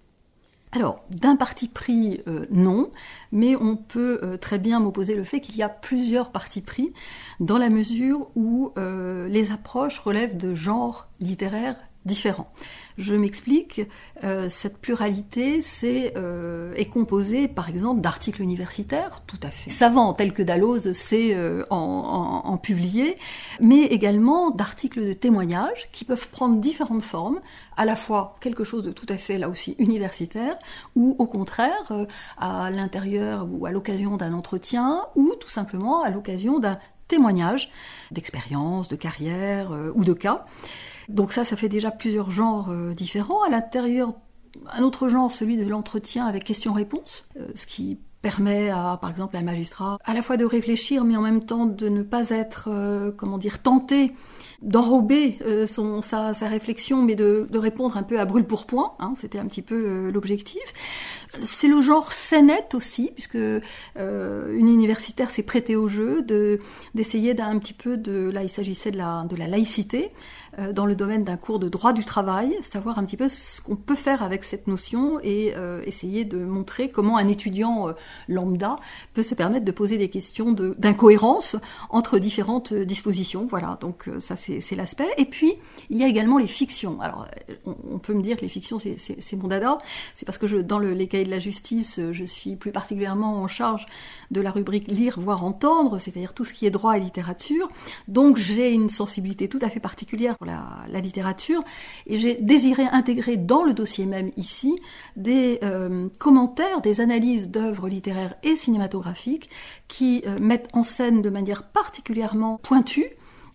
Alors, 0.73 1.03
d'un 1.11 1.35
parti 1.35 1.67
pris, 1.67 2.21
euh, 2.29 2.45
non, 2.51 2.91
mais 3.33 3.57
on 3.57 3.77
peut 3.77 4.21
euh, 4.23 4.37
très 4.37 4.59
bien 4.59 4.81
m'opposer 4.81 5.15
le 5.15 5.25
fait 5.25 5.41
qu'il 5.41 5.57
y 5.57 5.63
a 5.63 5.71
plusieurs 5.71 6.31
partis 6.31 6.61
pris, 6.61 6.93
dans 7.41 7.57
la 7.57 7.71
mesure 7.71 8.31
où 8.37 8.73
les 8.77 9.51
approches 9.51 9.99
relèvent 9.99 10.37
de 10.37 10.55
genres 10.55 11.09
littéraires 11.21 11.77
différents. 12.09 12.51
Je 12.99 13.15
m'explique, 13.15 13.83
euh, 14.25 14.49
cette 14.49 14.79
pluralité 14.79 15.61
euh, 16.17 16.75
est 16.75 16.87
composée 16.87 17.47
par 17.47 17.69
exemple 17.69 18.01
d'articles 18.01 18.43
universitaires 18.43 19.23
tout 19.25 19.39
à 19.45 19.51
fait 19.51 19.71
savants 19.71 20.13
tels 20.15 20.33
que 20.33 20.43
Dalloz 20.43 20.93
sait 20.95 21.33
euh, 21.33 21.65
en, 21.71 22.43
en, 22.45 22.57
publier, 22.57 23.15
mais 23.61 23.83
également 23.83 24.51
d'articles 24.51 25.07
de 25.07 25.13
témoignages 25.13 25.89
qui 25.93 26.05
peuvent 26.05 26.29
prendre 26.29 26.57
différentes 26.57 27.05
formes, 27.05 27.39
à 27.77 27.85
la 27.85 27.95
fois 27.95 28.35
quelque 28.41 28.65
chose 28.65 28.83
de 28.83 28.91
tout 28.91 29.07
à 29.09 29.17
fait 29.17 29.39
là 29.39 29.49
aussi 29.49 29.77
universitaire, 29.79 30.59
ou 30.97 31.15
au 31.21 31.27
contraire 31.27 31.93
à 32.37 32.69
l'intérieur 32.73 33.47
ou 33.49 33.65
à 33.67 33.71
l'occasion 33.71 34.17
d'un 34.17 34.33
entretien, 34.33 35.03
ou 35.15 35.35
tout 35.39 35.49
simplement 35.49 36.03
à 36.03 36.11
l'occasion 36.11 36.59
d'un 36.59 36.81
témoignage 37.07 37.71
d'expérience, 38.11 38.89
de 38.89 38.97
carrière 38.97 39.71
ou 39.95 40.05
de 40.05 40.13
cas. 40.15 40.47
Donc 41.09 41.33
ça, 41.33 41.45
ça 41.45 41.57
fait 41.57 41.69
déjà 41.69 41.91
plusieurs 41.91 42.31
genres 42.31 42.69
euh, 42.71 42.95
différents. 42.95 43.43
À 43.43 43.49
l'intérieur, 43.49 44.13
un 44.73 44.83
autre 44.83 45.09
genre, 45.09 45.33
celui 45.33 45.57
de 45.57 45.67
l'entretien 45.67 46.27
avec 46.27 46.45
questions-réponses, 46.45 47.27
euh, 47.39 47.49
ce 47.55 47.67
qui 47.67 47.99
permet 48.21 48.69
à, 48.69 48.99
par 49.01 49.11
exemple, 49.11 49.37
un 49.37 49.43
magistrat 49.43 49.97
à 50.05 50.13
la 50.13 50.23
fois 50.23 50.37
de 50.37 50.45
réfléchir, 50.45 51.05
mais 51.05 51.17
en 51.17 51.23
même 51.23 51.43
temps 51.43 51.67
de 51.67 51.89
ne 51.89 52.03
pas 52.03 52.31
être, 52.31 52.69
euh, 52.71 53.11
comment 53.17 53.39
dire, 53.39 53.63
tenté 53.63 54.13
d'enrober 54.61 55.39
sa, 55.63 56.33
réflexion, 56.49 57.01
mais 57.01 57.15
de, 57.15 57.47
répondre 57.55 57.97
un 57.97 58.03
peu 58.03 58.19
à 58.19 58.25
brûle 58.25 58.45
pour 58.45 58.67
point. 58.67 58.95
Hein, 58.99 59.15
C'était 59.17 59.39
un 59.39 59.47
petit 59.47 59.63
peu 59.63 60.11
l'objectif. 60.11 60.61
C'est 61.45 61.69
le 61.69 61.81
genre 61.81 62.13
scénette 62.13 62.75
aussi, 62.75 63.13
puisque 63.15 63.37
une 63.37 64.69
universitaire 64.69 65.31
s'est 65.31 65.45
prêtée 65.45 65.77
au 65.77 65.89
jeu 65.89 66.23
de 66.23 66.59
d'essayer 66.93 67.35
d'un 67.35 67.57
petit 67.61 67.73
peu 67.73 67.97
de 67.97 68.31
là 68.31 68.43
il 68.43 68.49
s'agissait 68.49 68.91
de 68.91 68.99
la 68.99 69.27
de 69.31 69.37
la 69.37 69.47
laïcité 69.47 70.11
dans 70.73 70.87
le 70.87 70.97
domaine 70.97 71.25
d'un 71.25 71.37
cours 71.37 71.59
de 71.59 71.69
droit 71.69 71.93
du 71.93 72.05
travail, 72.05 72.57
savoir 72.63 72.99
un 72.99 73.05
petit 73.05 73.17
peu 73.17 73.29
ce 73.29 73.61
qu'on 73.61 73.77
peut 73.77 73.95
faire 73.95 74.23
avec 74.23 74.45
cette 74.45 74.67
notion 74.67 75.21
et 75.23 75.55
euh, 75.57 75.83
essayer 75.85 76.25
de 76.25 76.39
montrer 76.39 76.91
comment 76.91 77.17
un 77.17 77.29
étudiant 77.29 77.89
euh, 77.89 77.93
lambda 78.29 78.77
peut 79.15 79.23
se 79.23 79.35
permettre 79.35 79.65
de 79.65 79.71
poser 79.71 79.99
des 79.99 80.09
questions 80.09 80.53
d'incohérence 80.53 81.57
entre 81.91 82.19
différentes 82.19 82.73
dispositions. 82.73 83.47
Voilà, 83.49 83.79
donc 83.81 84.11
ça 84.19 84.37
c'est 84.37 84.77
l'aspect. 84.77 85.09
Et 85.17 85.25
puis 85.25 85.55
il 85.91 85.99
y 85.99 86.05
a 86.05 86.09
également 86.09 86.39
les 86.39 86.47
fictions. 86.47 87.01
Alors 87.01 87.27
on, 87.67 87.99
peut 87.99 88.15
me 88.15 88.23
dire 88.23 88.37
que 88.37 88.43
les 88.43 88.49
fictions 88.49 88.79
c'est 88.79 89.37
mon 89.37 89.49
dada, 89.49 89.79
c'est 90.15 90.25
parce 90.25 90.39
que 90.39 90.47
je, 90.47 90.59
dans 90.59 90.79
le, 90.79 90.93
les 90.93 91.09
cahiers 91.09 91.25
de 91.25 91.31
la 91.31 91.41
justice, 91.41 92.01
je 92.13 92.25
suis 92.25 92.57
plus 92.57 92.73
particulièrement 92.73 93.41
en 93.43 93.49
charge 93.49 93.87
de 94.31 94.41
la 94.41 94.51
rubrique 94.51 94.89
lire, 94.89 95.19
voir, 95.19 95.45
entendre, 95.45 95.99
c'est-à-dire 95.99 96.35
tout 96.35 96.45
ce 96.45 96.53
qui 96.53 96.67
est 96.67 96.71
droit 96.71 96.97
et 96.97 97.01
littérature. 97.01 97.69
Donc 98.07 98.37
j'ai 98.37 98.73
une 98.73 98.91
sensibilité 98.91 99.49
tout 99.49 99.59
à 99.63 99.69
fait 99.69 99.81
particulière 99.81 100.37
la, 100.49 101.01
littérature, 101.01 101.63
et 102.07 102.19
j'ai 102.19 102.35
désiré 102.35 102.85
intégrer 102.85 103.37
dans 103.37 103.63
le 103.63 103.73
dossier 103.73 104.07
même 104.07 104.31
ici 104.37 104.77
des 105.17 105.59
euh, 105.63 106.09
commentaires, 106.19 106.81
des 106.81 107.01
analyses 107.01 107.49
d'œuvres 107.49 107.89
littéraires 107.89 108.35
et 108.43 108.57
cinématographiques 108.57 109.49
qui 109.87 110.23
euh, 110.27 110.39
mettent 110.41 110.69
en 110.73 110.83
scène 110.83 111.23
de 111.23 111.31
manière 111.31 111.63
particulièrement 111.63 112.59
pointue 112.63 113.07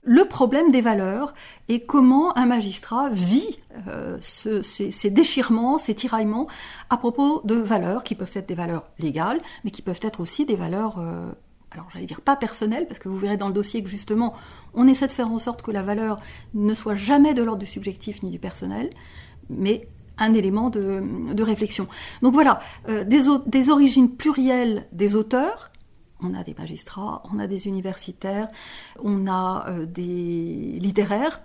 le 0.05 0.25
problème 0.25 0.69
des 0.69 0.81
valeurs 0.81 1.33
et 1.69 1.81
comment 1.81 2.38
un 2.38 2.45
magistrat 2.45 3.09
vit 3.09 3.57
euh, 3.88 4.17
ces, 4.19 5.09
déchirements, 5.09 5.77
ces 5.77 5.95
tiraillements 5.95 6.45
à 6.89 6.97
propos 6.97 7.41
de 7.45 7.55
valeurs 7.55 8.03
qui 8.03 8.13
peuvent 8.13 8.31
être 8.33 8.47
des 8.47 8.55
valeurs 8.55 8.83
légales, 9.00 9.41
mais 9.63 9.71
qui 9.71 9.81
peuvent 9.81 10.01
être 10.01 10.19
aussi 10.19 10.45
des 10.45 10.57
valeurs 10.57 11.01
alors 11.74 11.88
j'allais 11.94 12.06
dire 12.06 12.22
pas 12.22 12.36
personnel, 12.36 12.88
parce 12.88 13.00
que 13.00 13.10
vous 13.10 13.18
verrez 13.18 13.38
dans 13.38 13.48
le 13.48 13.53
dossier 13.53 13.84
que 13.84 13.89
justement, 13.89 14.36
on 14.74 14.88
essaie 14.88 15.08
de 15.08 15.12
faire 15.12 15.32
en 15.32 15.38
sorte 15.38 15.62
que 15.62 15.72
la 15.72 15.82
valeur 15.82 16.22
ne 16.53 16.74
soit 16.74 16.96
jamais 16.96 17.34
de 17.34 17.44
l'ordre 17.44 17.60
du 17.60 17.65
subjectif 17.65 18.24
ni 18.24 18.30
du 18.30 18.39
personnel, 18.39 18.89
mais 19.50 19.88
un 20.18 20.34
élément 20.34 20.70
de, 20.70 21.44
réflexion. 21.44 21.88
Donc 22.22 22.34
voilà, 22.34 22.60
euh, 22.88 23.03
des, 23.03 23.70
origines 23.70 24.15
plurielles 24.15 24.88
des 24.92 25.15
auteurs, 25.15 25.72
on 26.22 26.34
a 26.34 26.44
des 26.44 26.53
magistrats, 26.53 27.24
on 27.34 27.39
a 27.39 27.48
des 27.48 27.68
universitaires, 27.68 28.48
on 29.03 29.27
a 29.27 29.65
euh, 29.70 29.86
des 29.86 30.75
littéraires, 30.77 31.42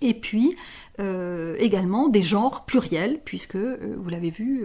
et 0.00 0.14
puis 0.14 0.54
euh, 1.00 1.56
également 1.58 2.08
des 2.08 2.22
genres 2.22 2.64
pluriels, 2.64 3.20
puisque, 3.24 3.56
vous 3.56 4.08
l'avez 4.08 4.30
vu, 4.30 4.64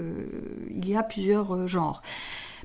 il 0.70 0.88
y 0.88 0.96
a 0.96 1.04
plusieurs 1.04 1.68
genres. 1.68 2.02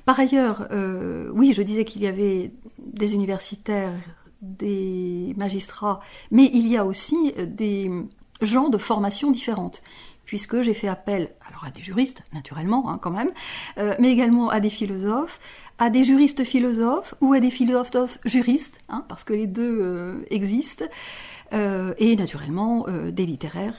Par 0.05 0.19
ailleurs, 0.19 0.67
euh, 0.71 1.29
oui, 1.33 1.53
je 1.53 1.61
disais 1.61 1.85
qu'il 1.85 2.01
y 2.01 2.07
avait 2.07 2.51
des 2.79 3.13
universitaires, 3.13 3.93
des 4.41 5.33
magistrats, 5.37 5.99
mais 6.31 6.49
il 6.53 6.67
y 6.67 6.77
a 6.77 6.85
aussi 6.85 7.33
des 7.37 7.91
gens 8.41 8.69
de 8.69 8.77
formation 8.77 9.31
différentes 9.31 9.83
puisque 10.25 10.61
j'ai 10.61 10.73
fait 10.73 10.87
appel 10.87 11.29
alors 11.45 11.65
à 11.65 11.71
des 11.71 11.83
juristes, 11.83 12.23
naturellement, 12.31 12.89
hein, 12.89 12.99
quand 13.01 13.11
même, 13.11 13.31
euh, 13.77 13.95
mais 13.99 14.11
également 14.11 14.49
à 14.49 14.61
des 14.61 14.69
philosophes, 14.69 15.41
à 15.77 15.89
des 15.89 16.05
juristes 16.05 16.45
philosophes 16.45 17.15
ou 17.19 17.33
à 17.33 17.41
des 17.41 17.49
philosophes 17.49 18.17
juristes, 18.23 18.79
hein, 18.87 19.03
parce 19.09 19.25
que 19.25 19.33
les 19.33 19.47
deux 19.47 19.79
euh, 19.81 20.25
existent, 20.29 20.85
et 21.53 22.15
naturellement 22.15 22.85
des 23.11 23.25
littéraires 23.25 23.75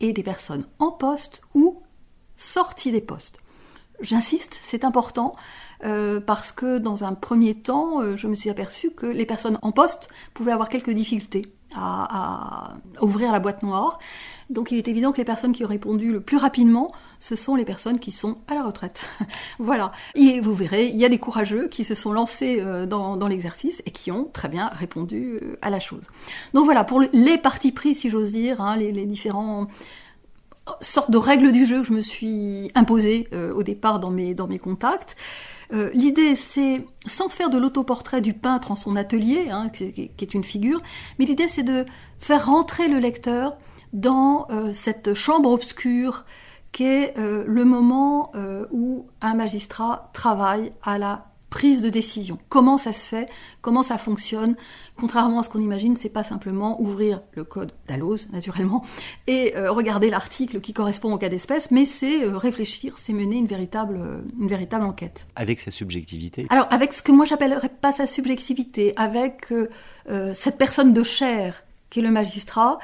et 0.00 0.14
des 0.14 0.22
personnes 0.22 0.64
en 0.78 0.90
poste 0.90 1.42
ou 1.52 1.82
sorties 2.34 2.92
des 2.92 3.02
postes. 3.02 3.43
J'insiste, 4.04 4.58
c'est 4.62 4.84
important. 4.84 5.34
Euh, 5.84 6.20
parce 6.20 6.52
que 6.52 6.78
dans 6.78 7.04
un 7.04 7.14
premier 7.14 7.54
temps, 7.54 8.00
euh, 8.00 8.16
je 8.16 8.26
me 8.26 8.34
suis 8.34 8.48
aperçue 8.48 8.90
que 8.90 9.06
les 9.06 9.26
personnes 9.26 9.58
en 9.60 9.72
poste 9.72 10.08
pouvaient 10.32 10.52
avoir 10.52 10.68
quelques 10.68 10.90
difficultés 10.90 11.52
à, 11.76 12.76
ouvrir 13.02 13.32
la 13.32 13.40
boîte 13.40 13.62
noire. 13.62 13.98
Donc 14.48 14.70
il 14.70 14.78
est 14.78 14.86
évident 14.86 15.10
que 15.10 15.18
les 15.18 15.24
personnes 15.24 15.52
qui 15.52 15.64
ont 15.64 15.68
répondu 15.68 16.12
le 16.12 16.20
plus 16.20 16.36
rapidement, 16.36 16.92
ce 17.18 17.34
sont 17.34 17.56
les 17.56 17.64
personnes 17.64 17.98
qui 17.98 18.12
sont 18.12 18.38
à 18.46 18.54
la 18.54 18.62
retraite. 18.62 19.08
voilà. 19.58 19.90
Et 20.14 20.40
vous 20.40 20.54
verrez, 20.54 20.86
il 20.86 20.96
y 20.96 21.04
a 21.04 21.08
des 21.08 21.18
courageux 21.18 21.68
qui 21.68 21.82
se 21.82 21.94
sont 21.94 22.12
lancés 22.12 22.60
euh, 22.60 22.86
dans, 22.86 23.26
l'exercice 23.26 23.82
et 23.84 23.90
qui 23.90 24.12
ont 24.12 24.26
très 24.32 24.48
bien 24.48 24.68
répondu 24.68 25.40
à 25.60 25.70
la 25.70 25.80
chose. 25.80 26.08
Donc 26.54 26.64
voilà, 26.64 26.84
pour 26.84 27.02
les 27.12 27.36
partis 27.36 27.72
pris, 27.72 27.94
si 27.94 28.08
j'ose 28.08 28.32
dire, 28.32 28.60
hein, 28.60 28.76
les, 28.76 28.92
les 28.92 29.06
différents 29.06 29.66
sorte 30.80 31.10
de 31.10 31.18
règles 31.18 31.52
du 31.52 31.64
jeu 31.64 31.80
que 31.80 31.86
je 31.86 31.92
me 31.92 32.00
suis 32.00 32.70
imposée 32.74 33.28
euh, 33.32 33.52
au 33.52 33.62
départ 33.62 34.00
dans 34.00 34.10
mes, 34.10 34.34
dans 34.34 34.46
mes 34.46 34.58
contacts. 34.58 35.16
Euh, 35.72 35.90
l'idée, 35.94 36.36
c'est, 36.36 36.84
sans 37.06 37.28
faire 37.28 37.50
de 37.50 37.58
l'autoportrait 37.58 38.20
du 38.20 38.34
peintre 38.34 38.70
en 38.70 38.76
son 38.76 38.96
atelier, 38.96 39.48
hein, 39.50 39.68
qui, 39.70 39.84
est 39.84 40.34
une 40.34 40.44
figure, 40.44 40.82
mais 41.18 41.24
l'idée, 41.24 41.48
c'est 41.48 41.62
de 41.62 41.84
faire 42.18 42.46
rentrer 42.46 42.88
le 42.88 42.98
lecteur 42.98 43.56
dans 43.92 44.46
euh, 44.50 44.72
cette 44.72 45.14
chambre 45.14 45.50
obscure 45.50 46.24
qu'est 46.72 47.14
le 47.16 47.64
moment 47.64 48.32
où 48.72 49.06
un 49.20 49.34
magistrat 49.34 50.10
travaille 50.12 50.72
à 50.82 50.98
la 50.98 51.33
prise 51.54 51.82
de 51.82 51.88
décision. 51.88 52.36
Comment 52.48 52.78
ça 52.78 52.92
se 52.92 53.06
fait? 53.08 53.28
Comment 53.60 53.84
ça 53.84 53.96
fonctionne? 53.96 54.56
Contrairement 54.96 55.38
à 55.38 55.42
ce 55.44 55.48
qu'on 55.48 55.60
imagine, 55.60 55.94
c'est 55.94 56.08
pas 56.08 56.24
simplement 56.24 56.82
ouvrir 56.82 57.22
le 57.34 57.44
code 57.44 57.70
d'Alloz, 57.86 58.26
naturellement, 58.32 58.84
et 59.28 59.56
euh, 59.56 59.70
regarder 59.70 60.10
l'article 60.10 60.60
qui 60.60 60.72
correspond 60.72 61.14
au 61.14 61.16
cas 61.16 61.28
d'espèce, 61.28 61.70
mais 61.70 61.84
c'est 61.84 62.24
euh, 62.24 62.36
réfléchir, 62.36 62.94
c'est 62.98 63.12
mener 63.12 63.36
une 63.36 63.46
véritable, 63.46 63.98
euh, 64.00 64.22
une 64.40 64.48
véritable 64.48 64.84
enquête. 64.84 65.28
Avec 65.36 65.60
sa 65.60 65.70
subjectivité 65.70 66.48
Alors, 66.50 66.66
avec 66.70 66.92
ce 66.92 67.04
que 67.04 67.12
moi 67.12 67.24
j'appellerais 67.24 67.68
pas 67.68 67.92
sa 67.92 68.08
subjectivité, 68.08 68.92
avec 68.96 69.54
cette 70.32 70.58
personne 70.58 70.92
de 70.92 71.02
chair 71.04 71.62
qui 71.88 72.00
est 72.00 72.02
le 72.02 72.10
magistrat, 72.10 72.80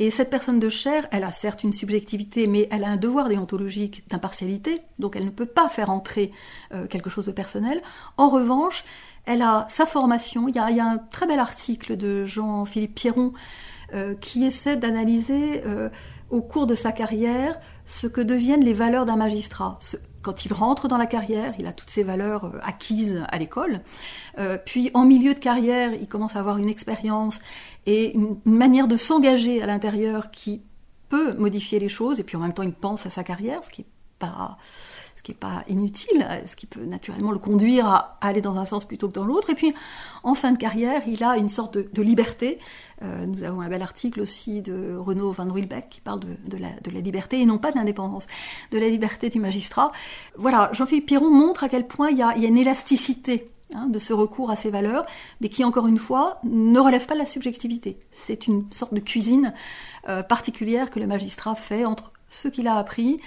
et 0.00 0.10
cette 0.10 0.30
personne 0.30 0.58
de 0.58 0.70
chair, 0.70 1.06
elle 1.10 1.24
a 1.24 1.30
certes 1.30 1.62
une 1.62 1.74
subjectivité, 1.74 2.46
mais 2.46 2.66
elle 2.70 2.84
a 2.84 2.88
un 2.88 2.96
devoir 2.96 3.28
déontologique 3.28 4.08
d'impartialité, 4.08 4.80
donc 4.98 5.14
elle 5.14 5.26
ne 5.26 5.30
peut 5.30 5.44
pas 5.44 5.68
faire 5.68 5.90
entrer 5.90 6.32
euh, 6.72 6.86
quelque 6.86 7.10
chose 7.10 7.26
de 7.26 7.32
personnel. 7.32 7.82
En 8.16 8.30
revanche, 8.30 8.82
elle 9.26 9.42
a 9.42 9.66
sa 9.68 9.84
formation. 9.84 10.48
Il 10.48 10.54
y 10.54 10.58
a, 10.58 10.64
un 10.64 10.96
très 10.96 11.26
bel 11.26 11.38
article 11.38 11.98
de 11.98 12.24
Jean-Philippe 12.24 12.94
Pierron 12.94 13.34
euh, 13.92 14.14
qui 14.14 14.46
essaie 14.46 14.76
d'analyser 14.76 15.62
euh, 15.66 15.90
au 16.30 16.40
cours 16.40 16.66
de 16.66 16.74
sa 16.74 16.92
carrière 16.92 17.60
ce 17.84 18.06
que 18.06 18.22
deviennent 18.22 18.64
les 18.64 18.72
valeurs 18.72 19.04
d'un 19.04 19.16
magistrat 19.16 19.78
quand 20.22 20.44
il 20.44 20.52
rentre 20.52 20.88
dans 20.88 20.98
la 20.98 21.06
carrière, 21.06 21.54
il 21.58 21.66
a 21.66 21.72
toutes 21.72 21.90
ses 21.90 22.02
valeurs 22.02 22.44
euh, 22.44 22.58
acquises 22.62 23.24
à 23.28 23.38
l'école. 23.38 23.80
Euh, 24.38 24.58
puis 24.64 24.90
en 24.94 25.04
milieu 25.04 25.34
de 25.34 25.38
carrière, 25.38 25.94
il 25.94 26.06
commence 26.08 26.36
à 26.36 26.40
avoir 26.40 26.58
une 26.58 26.68
expérience 26.68 27.40
et 27.86 28.14
une, 28.14 28.36
manière 28.44 28.88
de 28.88 28.96
s'engager 28.96 29.62
à 29.62 29.66
l'intérieur 29.66 30.30
qui 30.30 30.62
peut 31.08 31.34
modifier 31.34 31.78
les 31.78 31.88
choses. 31.88 32.20
Et 32.20 32.24
puis 32.24 32.36
en 32.36 32.40
même 32.40 32.54
temps, 32.54 32.62
il 32.62 32.72
pense 32.72 33.06
à 33.06 33.10
sa 33.10 33.24
carrière, 33.24 33.64
ce 33.64 33.70
qui 33.70 33.82
n'est 33.82 33.88
pas 34.18 34.58
pas 35.34 35.64
inutile, 35.68 36.26
ce 36.46 36.56
qui 36.56 36.66
peut 36.66 36.84
naturellement 36.84 37.32
le 37.32 37.38
conduire 37.38 37.86
à 37.86 38.18
aller 38.20 38.40
dans 38.40 38.56
un 38.58 38.64
sens 38.64 38.84
plutôt 38.84 39.08
que 39.08 39.14
dans 39.14 39.24
l'autre. 39.24 39.50
Et 39.50 39.54
puis, 39.54 39.74
en 40.22 40.34
fin 40.34 40.52
de 40.52 40.58
carrière, 40.58 41.02
il 41.06 41.22
a 41.24 41.36
une 41.36 41.48
sorte 41.48 41.76
de, 41.76 42.02
liberté. 42.02 42.58
Euh, 43.02 43.26
nous 43.26 43.44
avons 43.44 43.60
un 43.60 43.68
bel 43.68 43.82
article 43.82 44.20
aussi 44.20 44.62
de 44.62 44.96
Renaud 44.96 45.32
Van 45.32 45.48
Wilbeck 45.48 45.88
qui 45.88 46.00
parle 46.00 46.20
de, 46.20 46.58
la, 46.58 47.00
liberté 47.00 47.40
et 47.40 47.46
non 47.46 47.58
pas 47.58 47.70
de 47.70 47.76
l'indépendance, 47.76 48.26
de 48.72 48.78
la 48.78 48.88
liberté 48.88 49.28
du 49.28 49.40
magistrat. 49.40 49.88
Voilà, 50.36 50.70
Jean-Philippe 50.72 51.06
Piron 51.06 51.30
montre 51.30 51.64
à 51.64 51.68
quel 51.68 51.86
point 51.86 52.10
il 52.10 52.18
y 52.18 52.22
a, 52.22 52.36
une 52.36 52.58
élasticité 52.58 53.50
hein, 53.74 53.88
de 53.88 53.98
ce 53.98 54.12
recours 54.12 54.50
à 54.50 54.56
ces 54.56 54.70
valeurs, 54.70 55.06
mais 55.40 55.48
qui, 55.48 55.64
encore 55.64 55.86
une 55.86 55.98
fois, 55.98 56.40
ne 56.44 56.78
relève 56.78 57.06
pas 57.06 57.14
de 57.14 57.20
la 57.20 57.26
subjectivité. 57.26 57.98
C'est 58.10 58.46
une 58.46 58.70
sorte 58.72 58.94
de 58.94 59.00
cuisine 59.00 59.54
euh, 60.08 60.22
particulière 60.22 60.90
que 60.90 61.00
le 61.00 61.06
magistrat 61.06 61.54
fait 61.54 61.84
entre 61.84 62.12
ce 62.28 62.48
qu'il 62.48 62.68
a 62.68 62.76
appris 62.76 63.20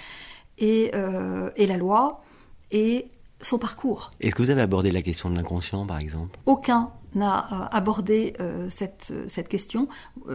euh, 0.62 1.50
et, 1.56 1.66
la 1.66 1.76
loi 1.76 2.22
et 2.70 3.10
son 3.40 3.58
parcours. 3.58 4.12
Est-ce 4.20 4.34
que 4.34 4.42
vous 4.42 4.50
avez 4.50 4.62
abordé 4.62 4.92
la 4.92 5.02
question 5.02 5.28
de 5.28 5.34
l'inconscient, 5.34 5.84
par 5.84 5.98
exemple? 5.98 6.38
Aucun 6.46 6.90
n'a 7.14 7.46
euh, 7.52 7.66
abordé 7.70 8.34
euh, 8.40 8.68
cette, 8.70 9.12
cette 9.26 9.48
question. 9.48 9.88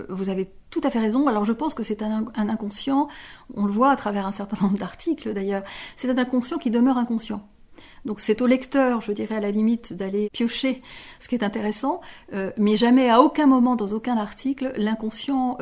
vous 0.10 0.30
avez 0.30 0.50
tout 0.70 0.82
à 0.84 0.90
fait 0.90 1.00
raison. 1.00 1.28
Alors 1.28 1.46
je 1.46 1.54
pense 1.54 1.74
que 1.74 1.84
c'est 1.84 2.02
un, 2.02 2.26
un, 2.36 2.50
inconscient, 2.50 3.08
on 3.56 3.66
le 3.66 3.72
voit 3.72 3.92
à 3.92 3.96
travers 3.96 4.28
un 4.28 4.32
certain 4.32 4.58
nombre 4.62 4.78
d'articles 4.78 5.34
d'ailleurs, 5.34 5.64
c'est 5.96 6.10
un 6.10 6.18
inconscient 6.18 6.58
qui 6.58 6.70
demeure 6.70 6.98
inconscient. 6.98 7.48
Donc 8.06 8.20
c'est 8.20 8.42
au 8.42 8.48
lecteur, 8.48 9.02
je 9.02 9.12
dirais 9.12 9.36
à 9.36 9.40
la 9.42 9.52
limite, 9.52 9.94
d'aller 9.94 10.30
piocher 10.32 10.82
ce 11.20 11.28
qui 11.28 11.36
est 11.36 11.44
intéressant, 11.44 12.02
mais 12.58 12.78
jamais 12.78 13.10
à 13.10 13.22
aucun 13.22 13.46
moment 13.46 13.76
dans 13.76 13.88
aucun 13.88 14.18
article 14.18 14.74
l'inconscient 14.78 15.58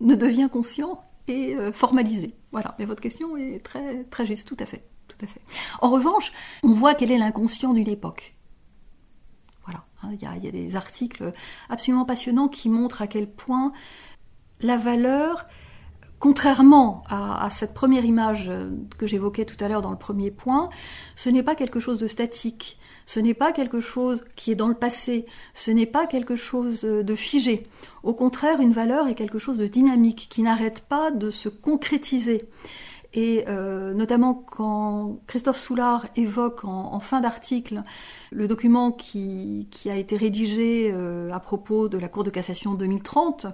ne 0.00 0.14
devient 0.14 0.48
conscient 0.50 1.00
et 1.28 1.54
formalisé. 1.72 2.34
Voilà, 2.52 2.74
mais 2.78 2.84
votre 2.84 3.00
question 3.00 3.36
est 3.36 3.64
très, 3.64 4.04
très 4.04 4.26
juste, 4.26 4.46
tout 4.46 4.56
à 4.60 4.66
fait. 4.66 4.84
Tout 5.08 5.24
à 5.24 5.26
fait. 5.26 5.40
En 5.80 5.90
revanche, 5.90 6.32
on 6.62 6.72
voit 6.72 6.94
quel 6.94 7.10
est 7.10 7.18
l'inconscient 7.18 7.74
d'une 7.74 7.88
époque. 7.88 8.34
Voilà. 9.64 9.84
Hein, 10.02 10.10
il 10.12 10.22
y, 10.22 10.48
a, 10.48 10.50
des 10.50 10.76
articles 10.76 11.32
absolument 11.68 12.04
passionnants 12.04 12.48
qui 12.48 12.68
montrent 12.68 13.02
à 13.02 13.06
quel 13.06 13.30
point 13.30 13.72
la 14.60 14.76
valeur, 14.76 15.46
contrairement 16.18 17.02
à, 17.08 17.48
cette 17.50 17.74
première 17.74 18.04
image 18.04 18.50
que 18.96 19.06
j'évoquais 19.06 19.44
tout 19.44 19.62
à 19.62 19.68
l'heure 19.68 19.82
dans 19.82 19.90
le 19.90 19.98
premier 19.98 20.30
point, 20.30 20.70
ce 21.16 21.30
n'est 21.30 21.42
pas 21.42 21.54
quelque 21.54 21.80
chose 21.80 21.98
de 21.98 22.06
statique, 22.06 22.78
ce 23.06 23.20
n'est 23.20 23.34
pas 23.34 23.52
quelque 23.52 23.80
chose 23.80 24.24
qui 24.36 24.50
est 24.50 24.54
dans 24.54 24.68
le 24.68 24.74
passé, 24.74 25.26
ce 25.54 25.70
n'est 25.70 25.86
pas 25.86 26.06
quelque 26.06 26.36
chose 26.36 26.82
de 26.82 27.14
figé. 27.14 27.66
Au 28.02 28.14
contraire, 28.14 28.60
une 28.60 28.72
valeur 28.72 29.08
est 29.08 29.14
quelque 29.14 29.38
chose 29.38 29.58
de 29.58 29.66
dynamique, 29.66 30.28
qui 30.30 30.42
n'arrête 30.42 30.80
pas 30.80 31.10
de 31.10 31.30
se 31.30 31.48
concrétiser. 31.48 32.48
Et 33.14 33.44
euh, 33.46 33.92
notamment 33.92 34.34
quand 34.34 35.18
Christophe 35.26 35.58
Soulard 35.58 36.06
évoque 36.16 36.64
en, 36.64 36.98
fin 36.98 37.20
d'article 37.20 37.82
le 38.30 38.48
document 38.48 38.90
qui, 38.90 39.68
a 39.86 39.96
été 39.96 40.16
rédigé 40.16 40.90
euh, 40.92 41.30
à 41.30 41.38
propos 41.38 41.88
de 41.88 41.98
la 41.98 42.08
Cour 42.08 42.24
de 42.24 42.30
cassation 42.30 42.74
2030, 42.74 43.46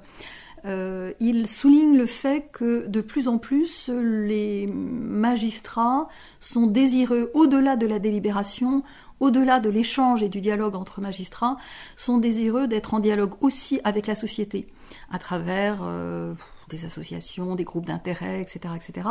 euh, 0.64 1.12
il 1.20 1.46
souligne 1.46 1.96
le 1.96 2.06
fait 2.06 2.48
que 2.52 2.86
de 2.86 3.00
plus 3.00 3.28
en 3.28 3.38
plus 3.38 3.88
les 3.88 4.66
magistrats 4.66 6.08
sont 6.40 6.66
désireux, 6.66 7.30
au-delà 7.34 7.76
de 7.76 7.86
la 7.86 7.98
délibération, 7.98 8.82
au-delà 9.20 9.60
de 9.60 9.70
l'échange 9.70 10.22
et 10.22 10.28
du 10.28 10.40
dialogue 10.40 10.74
entre 10.74 11.00
magistrats, 11.00 11.56
sont 11.96 12.18
désireux 12.18 12.68
d'être 12.68 12.94
en 12.94 13.00
dialogue 13.00 13.32
aussi 13.40 13.80
avec 13.84 14.06
la 14.06 14.14
société, 14.14 14.68
à 15.10 15.18
travers 15.18 15.82
des 16.68 16.84
associations, 16.84 17.54
des 17.54 17.64
groupes 17.64 17.86
d'intérêt, 17.86 18.40
etc. 18.40 18.74
etc. 18.76 19.08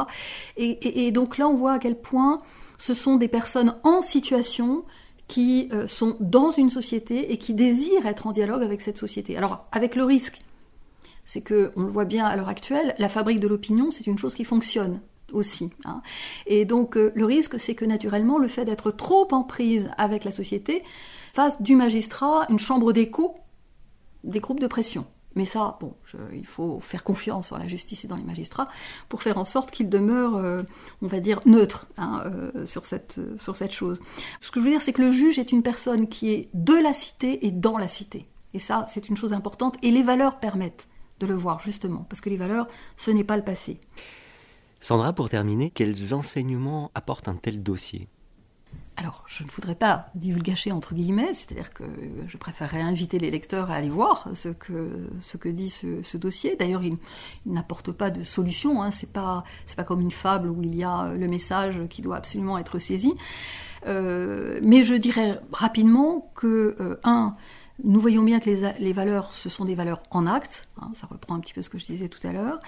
Et, 0.55 1.11
donc 1.11 1.37
là, 1.37 1.47
on 1.47 1.53
voit 1.53 1.73
à 1.73 1.79
quel 1.79 1.99
point 1.99 2.41
ce 2.77 2.93
sont 2.93 3.15
des 3.15 3.27
personnes 3.27 3.75
en 3.83 4.01
situation 4.01 4.85
qui 5.27 5.67
euh, 5.73 5.87
sont 5.87 6.15
dans 6.21 6.51
une 6.51 6.69
société 6.69 7.33
et 7.33 7.37
qui 7.37 7.53
désirent 7.53 8.05
être 8.05 8.27
en 8.27 8.31
dialogue 8.31 8.63
avec 8.63 8.79
cette 8.79 8.97
société. 8.97 9.35
Alors, 9.35 9.65
avec 9.73 9.95
le 9.95 10.05
risque, 10.05 10.41
c'est 11.27 11.41
que, 11.41 11.72
on 11.75 11.81
le 11.81 11.89
voit 11.89 12.05
bien 12.05 12.25
à 12.25 12.38
l'heure 12.38 12.48
actuelle, 12.48 12.96
la 13.00 13.10
fabrique 13.10 13.41
de 13.41 13.50
l'opinion, 13.50 13.91
c'est 13.91 14.07
une 14.07 14.17
chose 14.17 14.34
qui 14.34 14.46
fonctionne 14.46 15.01
aussi. 15.34 15.69
Hein. 15.84 16.01
Et 16.46 16.63
donc, 16.63 16.96
euh, 16.96 17.12
le 17.15 17.25
risque, 17.25 17.60
c'est 17.60 17.75
que 17.75 17.84
naturellement, 17.84 18.38
le 18.38 18.48
fait 18.48 18.63
d'être 18.63 18.91
trop 18.91 19.27
en 19.34 19.43
prise 19.43 19.89
avec 19.98 20.24
la 20.24 20.31
société 20.31 20.84
fasse 21.34 21.62
du 21.62 21.75
magistrat 21.75 22.46
une 22.48 22.60
chambre 22.60 22.93
d'écho 22.93 23.36
des 24.24 24.39
groupes 24.39 24.62
de 24.62 24.67
pression. 24.67 25.05
Mais 25.36 25.43
ça, 25.43 25.77
bon, 25.81 25.96
il 26.34 26.46
faut 26.46 26.79
faire 26.79 27.03
confiance 27.03 27.51
en 27.51 27.57
la 27.57 27.67
justice 27.67 28.05
et 28.05 28.07
dans 28.07 28.15
les 28.15 28.24
magistrats 28.24 28.69
pour 29.10 29.22
faire 29.22 29.38
en 29.38 29.43
sorte 29.43 29.69
qu'ils 29.69 29.89
demeurent, 29.89 30.38
euh, 30.38 30.63
on 31.01 31.07
va 31.07 31.19
dire, 31.19 31.41
neutres 31.46 31.88
hein, 31.98 32.24
euh, 32.25 32.65
sur, 32.65 32.86
cette, 32.86 33.19
sur 33.38 33.57
cette 33.57 33.74
chose. 33.74 34.00
Ce 34.39 34.50
que 34.50 34.62
je 34.62 34.65
veux 34.65 34.72
dire, 34.72 34.81
c'est 34.81 34.93
que 34.93 35.01
le 35.01 35.12
juge 35.12 35.39
est 35.39 35.51
une 35.51 35.62
personne 35.62 36.07
qui 36.07 36.31
est 36.31 36.50
de 36.53 36.74
la 36.74 36.93
cité 36.93 37.46
et 37.46 37.51
dans 37.51 37.77
la 37.77 37.89
cité. 37.89 38.27
Et 38.53 38.60
ça, 38.60 38.88
c'est 38.89 39.10
une 39.10 39.17
chose 39.17 39.34
importante. 39.34 39.75
Et 39.84 39.91
les 39.91 40.03
valeurs 40.03 40.39
permettent 40.39 40.88
de 41.19 41.25
le 41.25 41.33
voir, 41.33 41.62
justement, 41.62 42.05
parce 42.09 42.21
que 42.21 42.29
les 42.29 42.38
valeurs, 42.38 42.67
ce 42.95 43.12
n'est 43.12 43.24
pas 43.24 43.38
le 43.38 43.43
passé. 43.43 43.79
Sandra, 44.79 45.13
pour 45.13 45.29
terminer, 45.29 45.69
quels 45.71 46.13
enseignements 46.13 46.91
apporte 46.93 47.27
un 47.27 47.36
tel 47.36 47.63
dossier? 47.63 48.07
Alors, 49.00 49.24
je 49.27 49.43
ne 49.43 49.50
voudrais 49.50 49.75
pas 49.75 50.07
divulgacher 50.15 50.71
entre 50.71 50.95
guillemets, 50.95 51.31
c'est-à-dire 51.36 51.71
que 51.71 51.83
je 52.27 52.36
préférerais 52.36 52.81
inviter 52.81 53.19
les 53.19 53.29
lecteurs 53.29 53.69
à 53.69 53.75
aller 53.75 53.91
voir 53.91 54.27
ce 54.33 54.50
que, 54.50 55.07
ce 55.21 55.38
que 55.38 55.50
dit 55.50 55.69
ce, 55.69 56.17
dossier. 56.17 56.55
D'ailleurs, 56.55 56.83
il, 56.83 56.97
n'apporte 57.45 57.91
pas 57.91 58.09
de 58.09 58.24
solution, 58.24 58.81
hein. 58.81 58.89
c'est 58.89 59.12
pas, 59.12 59.43
pas 59.75 59.83
comme 59.83 60.01
une 60.01 60.09
fable 60.09 60.50
où 60.50 60.63
il 60.63 60.75
y 60.75 60.83
a 60.83 61.13
le 61.13 61.27
message 61.27 61.79
qui 61.89 62.01
doit 62.01 62.17
absolument 62.17 62.57
être 62.57 62.79
saisi. 62.79 63.13
Euh, 63.86 64.59
mais 64.63 64.83
je 64.83 64.95
dirais 64.95 65.39
rapidement 65.51 66.31
que, 66.33 66.75
euh, 66.79 67.00
un, 67.03 67.36
nous 67.84 68.00
voyons 68.00 68.24
bien 68.24 68.39
que 68.39 68.50
les, 68.50 68.93
valeurs, 68.93 69.31
ce 69.31 69.50
sont 69.50 69.65
des 69.65 69.75
valeurs 69.75 70.01
en 70.10 70.25
acte, 70.25 70.67
hein, 70.81 70.89
ça 70.96 71.07
reprend 71.07 71.36
un 71.36 71.39
petit 71.39 71.53
peu 71.53 71.62
ce 71.62 71.69
que 71.69 71.77
je 71.77 71.86
disais 71.86 72.10
tout 72.10 72.25
à 72.27 72.31
l'heure, 72.31 72.60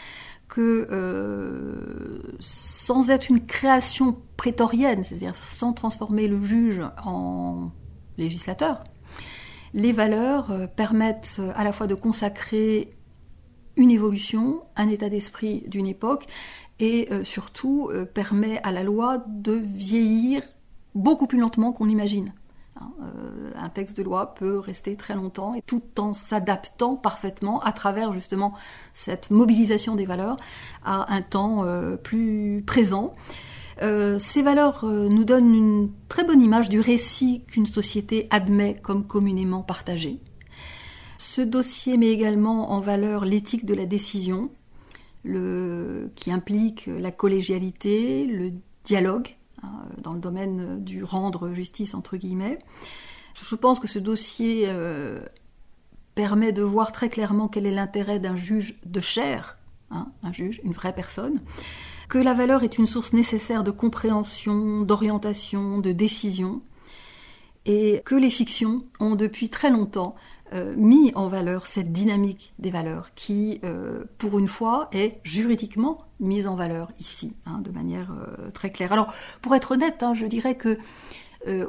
que 0.47 0.87
euh, 0.91 2.37
sans 2.39 3.09
être 3.09 3.29
une 3.29 3.45
création 3.45 4.17
prétorienne, 4.37 5.03
c'est-à-dire 5.03 5.35
sans 5.35 5.73
transformer 5.73 6.27
le 6.27 6.39
juge 6.39 6.81
en 7.03 7.71
législateur, 8.17 8.83
les 9.73 9.91
valeurs 9.91 10.51
euh, 10.51 10.67
permettent 10.67 11.37
euh, 11.39 11.51
à 11.55 11.63
la 11.63 11.71
fois 11.71 11.87
de 11.87 11.95
consacrer 11.95 12.93
une 13.77 13.91
évolution, 13.91 14.61
un 14.75 14.89
état 14.89 15.09
d'esprit 15.09 15.63
d'une 15.67 15.87
époque, 15.87 16.25
et 16.79 17.09
surtout 17.23 17.91
permet 18.13 18.61
à 18.63 18.71
la 18.71 18.83
loi 18.83 19.23
de 19.27 19.51
vieillir 19.51 20.41
beaucoup 20.95 21.27
plus 21.27 21.39
lentement 21.39 21.73
qu'on 21.73 21.89
imagine. 21.89 22.33
Hein, 22.81 22.91
euh, 23.01 23.51
un 23.57 23.69
texte 23.69 23.97
de 23.97 24.03
loi 24.03 24.33
peut 24.35 24.57
rester 24.57 24.95
très 24.95 25.15
longtemps 25.15 25.53
et 25.53 25.61
tout 25.61 25.83
en 25.97 26.13
s'adaptant 26.13 26.95
parfaitement 26.95 27.59
à 27.61 27.73
travers 27.73 28.13
justement 28.13 28.53
cette 28.93 29.31
mobilisation 29.31 29.95
des 29.95 30.05
valeurs 30.05 30.37
à 30.85 31.13
un 31.13 31.21
temps 31.21 31.65
euh, 31.65 31.97
plus 31.97 32.63
présent. 32.65 33.15
Euh, 33.81 34.17
ces 34.19 34.41
valeurs 34.41 34.85
nous 34.85 35.23
donnent 35.23 35.55
une 35.55 35.91
très 36.09 36.23
bonne 36.23 36.41
image 36.41 36.69
du 36.69 36.79
récit 36.79 37.43
qu'une 37.47 37.65
société 37.65 38.27
admet 38.29 38.75
comme 38.81 39.05
communément 39.05 39.61
partagé. 39.61 40.19
Ce 41.17 41.41
dossier 41.41 41.97
met 41.97 42.09
également 42.09 42.71
en 42.71 42.79
valeur 42.79 43.25
l'éthique 43.25 43.65
de 43.65 43.73
la 43.73 43.85
décision, 43.85 44.49
qui 45.25 46.31
implique 46.31 46.87
la 46.87 47.11
collégialité, 47.11 48.25
le 48.25 48.53
dialogue, 48.85 49.35
Hein, 49.63 49.85
dans 50.01 50.13
le 50.13 50.19
domaine 50.19 50.83
du 50.83 51.03
rendre 51.03 51.51
justice 51.51 51.93
entre 51.93 52.17
guillemets. 52.17 52.59
Je 53.41 53.55
pense 53.55 53.79
que 53.79 53.87
ce 53.87 53.99
dossier 53.99 54.65
euh, 54.67 55.19
permet 56.15 56.51
de 56.51 56.61
voir 56.61 56.91
très 56.91 57.09
clairement 57.09 57.47
quel 57.47 57.65
est 57.65 57.73
l'intérêt 57.73 58.19
d'un 58.19 58.35
juge 58.35 58.79
de 58.85 58.99
chair, 58.99 59.57
hein, 59.91 60.07
un 60.23 60.31
juge, 60.31 60.61
une 60.63 60.71
vraie 60.71 60.93
personne, 60.93 61.41
que 62.07 62.17
la 62.17 62.33
valeur 62.33 62.63
est 62.63 62.77
une 62.77 62.87
source 62.87 63.11
nécessaire 63.13 63.63
de 63.63 63.71
compréhension, 63.71 64.81
d'orientation, 64.81 65.79
de 65.79 65.91
décision, 65.91 66.61
et 67.65 68.01
que 68.05 68.15
les 68.15 68.29
fictions 68.29 68.85
ont 68.99 69.15
depuis 69.15 69.49
très 69.49 69.69
longtemps 69.69 70.15
euh, 70.51 70.73
mis 70.75 71.11
en 71.13 71.27
valeur 71.27 71.67
cette 71.67 71.91
dynamique 71.91 72.53
des 72.57 72.71
valeurs 72.71 73.13
qui, 73.13 73.59
euh, 73.63 74.05
pour 74.17 74.39
une 74.39 74.47
fois, 74.47 74.89
est 74.91 75.19
juridiquement 75.23 76.05
mise 76.19 76.47
en 76.47 76.55
valeur 76.55 76.87
ici, 76.99 77.35
hein, 77.45 77.59
de 77.59 77.69
manière 77.69 78.11
euh, 78.11 78.49
très 78.49 78.71
claire. 78.71 78.91
Alors, 78.91 79.13
pour 79.43 79.53
être 79.53 79.71
honnête, 79.73 80.01
hein, 80.01 80.15
je 80.15 80.25
dirais 80.25 80.55
que 80.55 80.77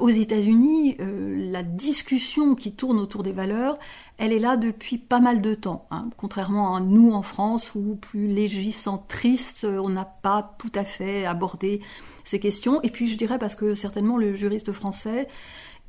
aux 0.01 0.09
États-Unis, 0.09 0.97
la 0.99 1.63
discussion 1.63 2.57
qui 2.57 2.73
tourne 2.73 2.99
autour 2.99 3.23
des 3.23 3.31
valeurs, 3.31 3.79
elle 4.19 4.33
est 4.33 4.41
là 4.41 4.57
depuis 4.57 4.99
pas 4.99 5.21
mal 5.21 5.41
de 5.41 5.55
temps. 5.55 5.87
Hein. 5.93 6.11
contrairement 6.17 6.75
à 6.75 6.81
nous 6.81 7.13
en 7.13 7.23
France, 7.23 7.77
où 7.77 7.95
plus 7.95 8.27
légicentriste, 8.27 9.65
on 9.65 9.89
n'a 9.89 10.05
pas 10.05 10.57
tout 10.59 10.73
à 10.75 10.83
fait 10.83 11.25
abordé 11.25 11.81
ces 12.25 12.41
questions. 12.41 12.83
Et 12.83 12.91
puis, 12.91 13.07
je 13.07 13.17
dirais 13.17 13.39
parce 13.39 13.55
que 13.55 13.77
certainement 13.77 14.19
le 14.19 14.35
juriste 14.35 14.73
français 14.73 15.29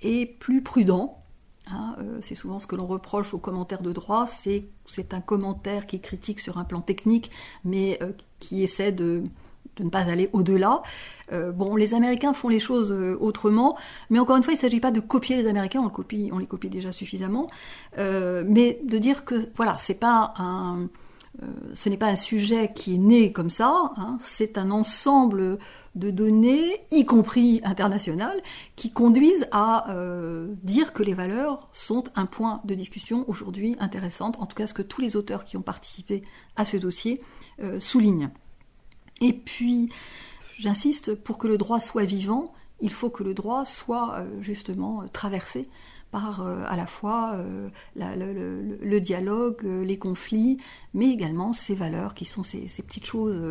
est 0.03 0.27
plus 0.27 0.61
prudent 0.61 1.20
Hein, 1.73 1.95
euh, 1.99 2.17
c'est 2.21 2.35
souvent 2.35 2.59
ce 2.59 2.67
que 2.67 2.75
l'on 2.75 2.87
reproche 2.87 3.33
aux 3.33 3.37
commentaires 3.37 3.81
de 3.81 3.91
droit, 3.91 4.27
c'est 4.27 4.65
c'est 4.85 5.13
un 5.13 5.21
commentaire 5.21 5.85
qui 5.85 5.99
critique 5.99 6.39
sur 6.39 6.57
un 6.57 6.63
plan 6.63 6.81
technique, 6.81 7.31
mais 7.63 7.97
euh, 8.01 8.11
qui 8.39 8.63
essaie 8.63 8.91
de, 8.91 9.23
ne 9.79 9.89
pas 9.89 10.09
aller 10.09 10.29
au-delà. 10.33 10.83
Euh, 11.31 11.51
bon, 11.51 11.75
les 11.75 11.93
Américains 11.93 12.33
font 12.33 12.49
les 12.49 12.59
choses 12.59 12.91
autrement, 12.91 13.77
mais 14.09 14.19
encore 14.19 14.37
une 14.37 14.43
fois, 14.43 14.53
il 14.53 14.57
ne 14.57 14.61
s'agit 14.61 14.79
pas 14.79 14.91
de 14.91 14.99
copier 14.99 15.37
les 15.37 15.47
Américains, 15.47 15.81
on, 15.81 15.91
on 16.33 16.39
les 16.39 16.47
copie 16.47 16.69
déjà 16.69 16.91
suffisamment, 16.91 17.47
mais 17.97 18.79
de 18.83 18.97
dire 18.97 19.23
que 19.23 19.49
voilà, 19.55 19.77
c'est 19.77 19.99
pas 19.99 20.33
un 20.37 20.87
ce 21.73 21.89
n'est 21.89 21.97
pas 21.97 22.07
un 22.07 22.15
sujet 22.15 22.71
qui 22.73 22.95
est 22.95 22.99
né 22.99 23.31
comme 23.31 23.49
ça, 23.49 23.93
hein, 23.95 24.17
c'est 24.21 24.57
un 24.57 24.69
ensemble 24.69 25.57
de 25.95 26.11
données, 26.11 26.81
y 26.91 27.05
compris 27.05 27.61
internationales, 27.63 28.41
qui 28.75 28.91
conduisent 28.91 29.47
à 29.51 29.89
euh, 29.91 30.53
dire 30.63 30.93
que 30.93 31.03
les 31.03 31.13
valeurs 31.13 31.69
sont 31.71 32.03
un 32.15 32.25
point 32.25 32.61
de 32.65 32.75
discussion 32.75 33.25
aujourd'hui 33.29 33.75
intéressante, 33.79 34.37
en 34.39 34.45
tout 34.45 34.55
cas 34.55 34.67
ce 34.67 34.73
que 34.73 34.81
tous 34.81 35.01
les 35.01 35.15
auteurs 35.15 35.45
qui 35.45 35.57
ont 35.57 35.61
participé 35.61 36.21
à 36.55 36.65
ce 36.65 36.77
dossier 36.77 37.21
euh, 37.61 37.79
soulignent. 37.79 38.29
Et 39.21 39.33
puis, 39.33 39.89
j'insiste, 40.57 41.15
pour 41.15 41.37
que 41.37 41.47
le 41.47 41.57
droit 41.57 41.79
soit 41.79 42.05
vivant, 42.05 42.53
il 42.81 42.91
faut 42.91 43.09
que 43.09 43.23
le 43.23 43.33
droit 43.33 43.63
soit 43.63 44.23
justement 44.39 45.03
traversé 45.13 45.67
par 46.11 46.41
euh, 46.41 46.63
à 46.67 46.75
la 46.75 46.85
fois 46.85 47.35
euh, 47.35 47.69
le, 47.95 48.99
dialogue, 48.99 49.61
euh, 49.63 49.83
les 49.83 49.97
conflits, 49.97 50.57
mais 50.93 51.09
également 51.09 51.53
ces 51.53 51.73
valeurs 51.73 52.13
qui 52.13 52.25
sont 52.25 52.43
ces, 52.43 52.67
petites 52.85 53.05
choses 53.05 53.41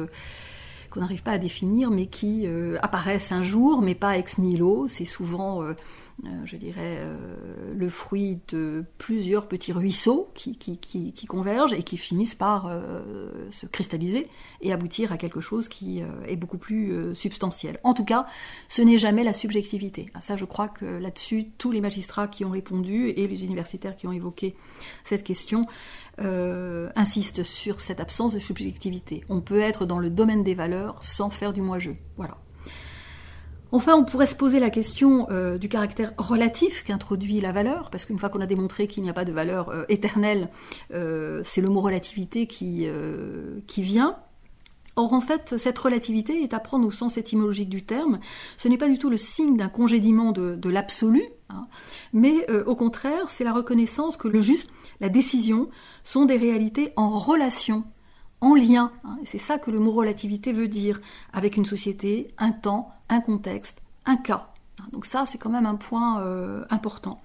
qu'on 0.90 1.00
n'arrive 1.00 1.22
pas 1.22 1.32
à 1.32 1.38
définir, 1.38 1.90
mais 1.90 2.06
qui 2.06 2.46
apparaissent 2.82 3.32
un 3.32 3.42
jour, 3.42 3.80
mais 3.80 3.94
pas 3.94 4.18
ex 4.18 4.38
nihilo. 4.38 4.88
C'est 4.88 5.04
souvent 5.04 5.62
je 6.44 6.56
dirais, 6.56 6.98
euh, 7.00 7.16
le 7.74 7.88
fruit 7.88 8.40
de 8.48 8.84
plusieurs 8.98 9.48
petits 9.48 9.72
ruisseaux 9.72 10.30
qui, 10.34 10.56
convergent 11.28 11.72
et 11.72 11.82
qui 11.82 11.96
finissent 11.96 12.34
par 12.34 12.66
euh, 12.66 13.48
se 13.50 13.66
cristalliser 13.66 14.28
et 14.60 14.72
aboutir 14.72 15.12
à 15.12 15.16
quelque 15.16 15.40
chose 15.40 15.68
qui 15.68 16.02
est 16.26 16.36
beaucoup 16.36 16.58
plus 16.58 17.14
substantiel. 17.14 17.78
En 17.84 17.94
tout 17.94 18.04
cas, 18.04 18.26
ce 18.68 18.82
n'est 18.82 18.98
jamais 18.98 19.24
la 19.24 19.32
subjectivité. 19.32 20.06
Ah, 20.14 20.20
ça, 20.20 20.36
je 20.36 20.44
crois 20.44 20.68
que 20.68 20.84
là-dessus, 20.84 21.50
tous 21.56 21.72
les 21.72 21.80
magistrats 21.80 22.28
qui 22.28 22.44
ont 22.44 22.50
répondu 22.50 23.08
et 23.08 23.26
les 23.26 23.44
universitaires 23.44 23.96
qui 23.96 24.06
ont 24.06 24.12
évoqué 24.12 24.54
cette 25.04 25.24
question 25.24 25.66
insistent 26.18 27.42
sur 27.42 27.80
cette 27.80 28.00
absence 28.00 28.34
de 28.34 28.38
subjectivité. 28.38 29.22
On 29.30 29.40
peut 29.40 29.60
être 29.60 29.86
dans 29.86 29.98
le 29.98 30.10
domaine 30.10 30.42
des 30.42 30.54
valeurs 30.54 30.98
sans 31.02 31.30
faire 31.30 31.52
du 31.52 31.62
moi-je. 31.62 31.92
Voilà. 32.16 32.36
Enfin, 33.72 33.94
on 33.94 34.04
pourrait 34.04 34.26
se 34.26 34.34
poser 34.34 34.58
la 34.58 34.70
question 34.70 35.28
euh, 35.30 35.56
du 35.56 35.68
caractère 35.68 36.12
relatif 36.18 36.82
qu'introduit 36.82 37.40
la 37.40 37.52
valeur, 37.52 37.90
parce 37.90 38.04
qu'une 38.04 38.18
fois 38.18 38.28
qu'on 38.28 38.40
a 38.40 38.46
démontré 38.46 38.88
qu'il 38.88 39.02
n'y 39.02 39.10
a 39.10 39.12
pas 39.12 39.24
de 39.24 39.32
valeur 39.32 39.68
euh, 39.68 39.84
éternelle, 39.88 40.48
euh, 40.92 41.40
c'est 41.44 41.60
le 41.60 41.68
mot 41.68 41.80
relativité 41.80 42.46
qui, 42.46 42.88
vient. 43.78 44.16
Or, 44.96 45.12
en 45.12 45.20
fait, 45.20 45.56
cette 45.56 45.78
relativité 45.78 46.42
est 46.42 46.52
à 46.52 46.58
prendre 46.58 46.86
au 46.86 46.90
sens 46.90 47.16
étymologique 47.16 47.68
du 47.68 47.82
terme. 47.82 48.18
Ce 48.56 48.66
n'est 48.66 48.76
pas 48.76 48.88
du 48.88 48.98
tout 48.98 49.08
le 49.08 49.16
signe 49.16 49.56
d'un 49.56 49.68
congédiement 49.68 50.32
de, 50.32 50.68
l'absolu, 50.68 51.22
hein, 51.48 51.66
mais 52.12 52.50
au 52.66 52.74
contraire, 52.74 53.28
c'est 53.28 53.44
la 53.44 53.52
reconnaissance 53.52 54.16
que 54.16 54.28
le 54.28 54.40
juste, 54.40 54.68
la 55.00 55.08
décision, 55.08 55.70
sont 56.02 56.24
des 56.24 56.36
réalités 56.36 56.92
en 56.96 57.10
relation 57.10 57.84
en 58.40 58.54
lien. 58.54 58.90
Hein, 59.04 59.18
c'est 59.24 59.38
ça 59.38 59.58
que 59.58 59.70
le 59.70 59.78
mot 59.78 59.92
relativité 59.92 60.52
veut 60.52 60.68
dire, 60.68 61.00
avec 61.32 61.56
une 61.56 61.66
société, 61.66 62.28
un 62.38 62.52
temps, 62.52 62.92
un 63.08 63.20
contexte, 63.20 63.82
un 64.06 64.16
cas. 64.16 64.50
Hein, 64.80 64.84
donc 64.92 65.06
ça, 65.06 65.24
c'est 65.26 65.38
quand 65.38 65.50
même 65.50 65.66
un 65.66 65.76
point 65.76 66.20
euh, 66.22 66.64
important. 66.70 67.20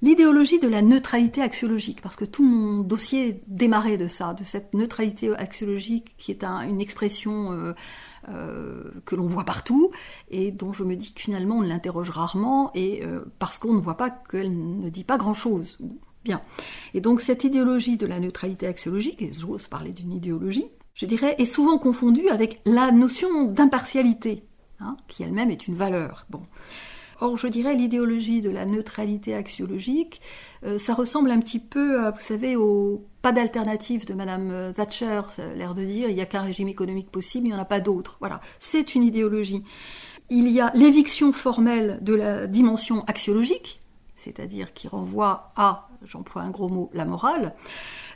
L'idéologie 0.00 0.60
de 0.60 0.68
la 0.68 0.80
neutralité 0.80 1.42
axiologique, 1.42 2.00
parce 2.02 2.14
que 2.14 2.24
tout 2.24 2.44
mon 2.44 2.82
dossier 2.82 3.42
démarrait 3.48 3.96
de 3.96 4.06
ça, 4.06 4.32
de 4.32 4.44
cette 4.44 4.72
neutralité 4.72 5.34
axiologique 5.34 6.14
qui 6.18 6.30
est 6.30 6.44
une 6.44 6.80
expression 6.80 7.52
euh, 7.52 7.74
euh, 8.28 8.84
que 9.06 9.16
l'on 9.16 9.24
voit 9.26 9.42
partout 9.42 9.90
et 10.30 10.52
dont 10.52 10.72
je 10.72 10.84
me 10.84 10.94
dis 10.94 11.14
que 11.14 11.20
finalement 11.20 11.56
on 11.56 11.62
l'interroge 11.62 12.10
rarement 12.10 12.70
et 12.76 13.02
parce 13.40 13.58
qu'on 13.58 13.74
ne 13.74 13.80
voit 13.80 13.96
pas 13.96 14.08
qu'elle 14.08 14.56
ne 14.56 14.88
dit 14.88 15.02
pas 15.02 15.16
grand-chose. 15.16 15.78
Bien. 16.24 16.42
Et 16.94 17.00
donc 17.00 17.20
cette 17.20 17.44
idéologie 17.44 17.96
de 17.96 18.06
la 18.06 18.20
neutralité 18.20 18.66
axiologique, 18.66 19.22
et 19.22 19.32
j'ose 19.32 19.68
parler 19.68 19.92
d'une 19.92 20.12
idéologie, 20.12 20.66
je 20.94 21.06
dirais, 21.06 21.36
est 21.38 21.44
souvent 21.44 21.78
confondue 21.78 22.28
avec 22.28 22.60
la 22.64 22.90
notion 22.90 23.44
d'impartialité, 23.44 24.44
hein, 24.80 24.96
qui 25.06 25.22
elle-même 25.22 25.50
est 25.50 25.68
une 25.68 25.74
valeur. 25.74 26.26
Bon. 26.28 26.42
Or, 27.20 27.36
je 27.36 27.48
dirais 27.48 27.74
l'idéologie 27.74 28.40
de 28.40 28.50
la 28.50 28.64
neutralité 28.64 29.34
axiologique, 29.34 30.20
euh, 30.64 30.78
ça 30.78 30.94
ressemble 30.94 31.32
un 31.32 31.40
petit 31.40 31.58
peu, 31.58 32.08
vous 32.10 32.20
savez, 32.20 32.54
au 32.54 33.04
pas 33.22 33.32
d'alternative 33.32 34.06
de 34.06 34.14
Madame 34.14 34.72
Thatcher, 34.74 35.22
l'air 35.56 35.74
de 35.74 35.84
dire, 35.84 36.08
il 36.08 36.14
n'y 36.14 36.20
a 36.20 36.26
qu'un 36.26 36.42
régime 36.42 36.68
économique 36.68 37.10
possible, 37.10 37.46
il 37.46 37.50
n'y 37.50 37.56
en 37.56 37.60
a 37.60 37.64
pas 37.64 37.80
d'autre. 37.80 38.16
Voilà, 38.20 38.40
c'est 38.60 38.94
une 38.94 39.02
idéologie. 39.02 39.64
Il 40.30 40.48
y 40.48 40.60
a 40.60 40.70
l'éviction 40.74 41.32
formelle 41.32 41.98
de 42.02 42.14
la 42.14 42.46
dimension 42.46 43.02
axiologique, 43.06 43.80
c'est-à-dire 44.14 44.72
qui 44.72 44.88
renvoie 44.88 45.52
à, 45.56 45.87
j'emploie 46.04 46.42
un 46.42 46.50
gros 46.50 46.68
mot, 46.68 46.90
la 46.92 47.04
morale, 47.04 47.54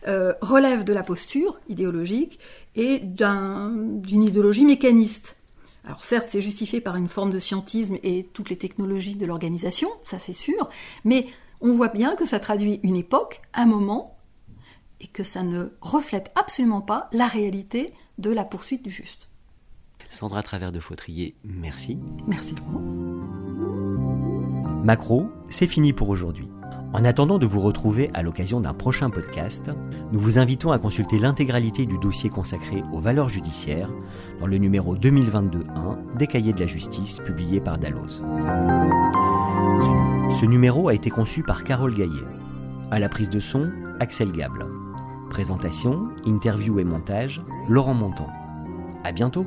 euh, 0.09 0.35
relève 0.41 0.85
de 0.85 0.93
la 0.93 1.03
posture 1.03 1.61
idéologique 1.69 2.39
et 2.75 3.01
d'une 3.01 4.03
idéologie 4.23 4.65
mécaniste. 4.65 5.37
Alors 5.85 6.05
certes, 6.05 6.29
c'est 6.29 6.41
justifié 6.41 6.81
par 6.81 6.97
une 6.97 7.09
forme 7.09 7.33
de 7.33 7.39
scientisme 7.39 7.99
et 8.03 8.25
toutes 8.33 8.51
les 8.51 8.57
technologies 8.57 9.17
de 9.17 9.27
l'organisation, 9.27 9.89
ça 10.05 10.19
c'est 10.19 10.33
sûr, 10.33 10.69
mais 11.05 11.27
on 11.61 11.73
voit 11.73 11.89
bien 11.89 12.15
que 12.15 12.27
ça 12.27 12.41
traduit 12.41 12.81
une 12.83 12.97
époque, 12.97 13.43
un 13.55 13.67
moment, 13.67 14.17
et 15.01 15.09
que 15.09 15.25
ça 15.25 15.43
ne 15.43 15.71
reflète 15.81 16.31
absolument 16.37 16.81
pas 16.81 17.09
la 17.13 17.27
réalité 17.27 17.93
de 18.19 18.31
la 18.31 18.45
poursuite 18.45 18.85
du 18.85 18.91
juste. 18.91 19.29
Sandra 20.09 20.43
Travers 20.43 20.73
de 20.73 20.81
Fautrier, 20.81 21.35
merci. 21.43 21.99
Merci 22.27 22.55
Macro, 24.85 25.29
c'est 25.49 25.67
fini 25.67 25.93
pour 25.93 26.09
aujourd'hui. 26.09 26.49
En 26.95 27.07
attendant 27.07 27.39
de 27.39 27.47
vous 27.47 27.61
retrouver 27.61 28.11
à 28.13 28.23
l'occasion 28.23 28.61
d'un 28.61 28.75
prochain 28.75 29.09
podcast, 29.09 29.71
nous 30.13 30.21
vous 30.21 30.39
invitons 30.39 30.73
à 30.73 30.79
consulter 30.79 31.19
l'intégralité 31.19 31.87
du 31.87 31.97
dossier 31.97 32.29
consacré 32.29 32.83
aux 32.93 33.01
valeurs 33.01 33.31
judiciaires 33.31 33.89
dans 34.41 34.47
le 34.47 34.59
numéro 34.59 34.95
2022-1 34.97 36.17
des 36.19 36.27
Cahiers 36.27 36.53
de 36.53 36.61
la 36.61 36.67
justice 36.67 37.21
publié 37.21 37.61
par 37.61 37.79
Dalloz. 37.79 38.23
Ce 40.39 40.45
numéro 40.45 40.89
a 40.89 40.95
été 40.95 41.09
conçu 41.09 41.43
par 41.43 41.65
Carole 41.65 41.95
Gaillet. 41.95 42.27
À 42.91 42.99
la 42.99 43.09
prise 43.09 43.31
de 43.31 43.41
son, 43.41 43.71
Axel 43.99 44.31
Gable. 44.31 44.67
Présentation, 45.31 46.09
interview 46.27 46.79
et 46.79 46.85
montage, 46.85 47.41
Laurent 47.69 47.95
Montant. 47.95 48.29
À 49.03 49.13
bientôt! 49.13 49.47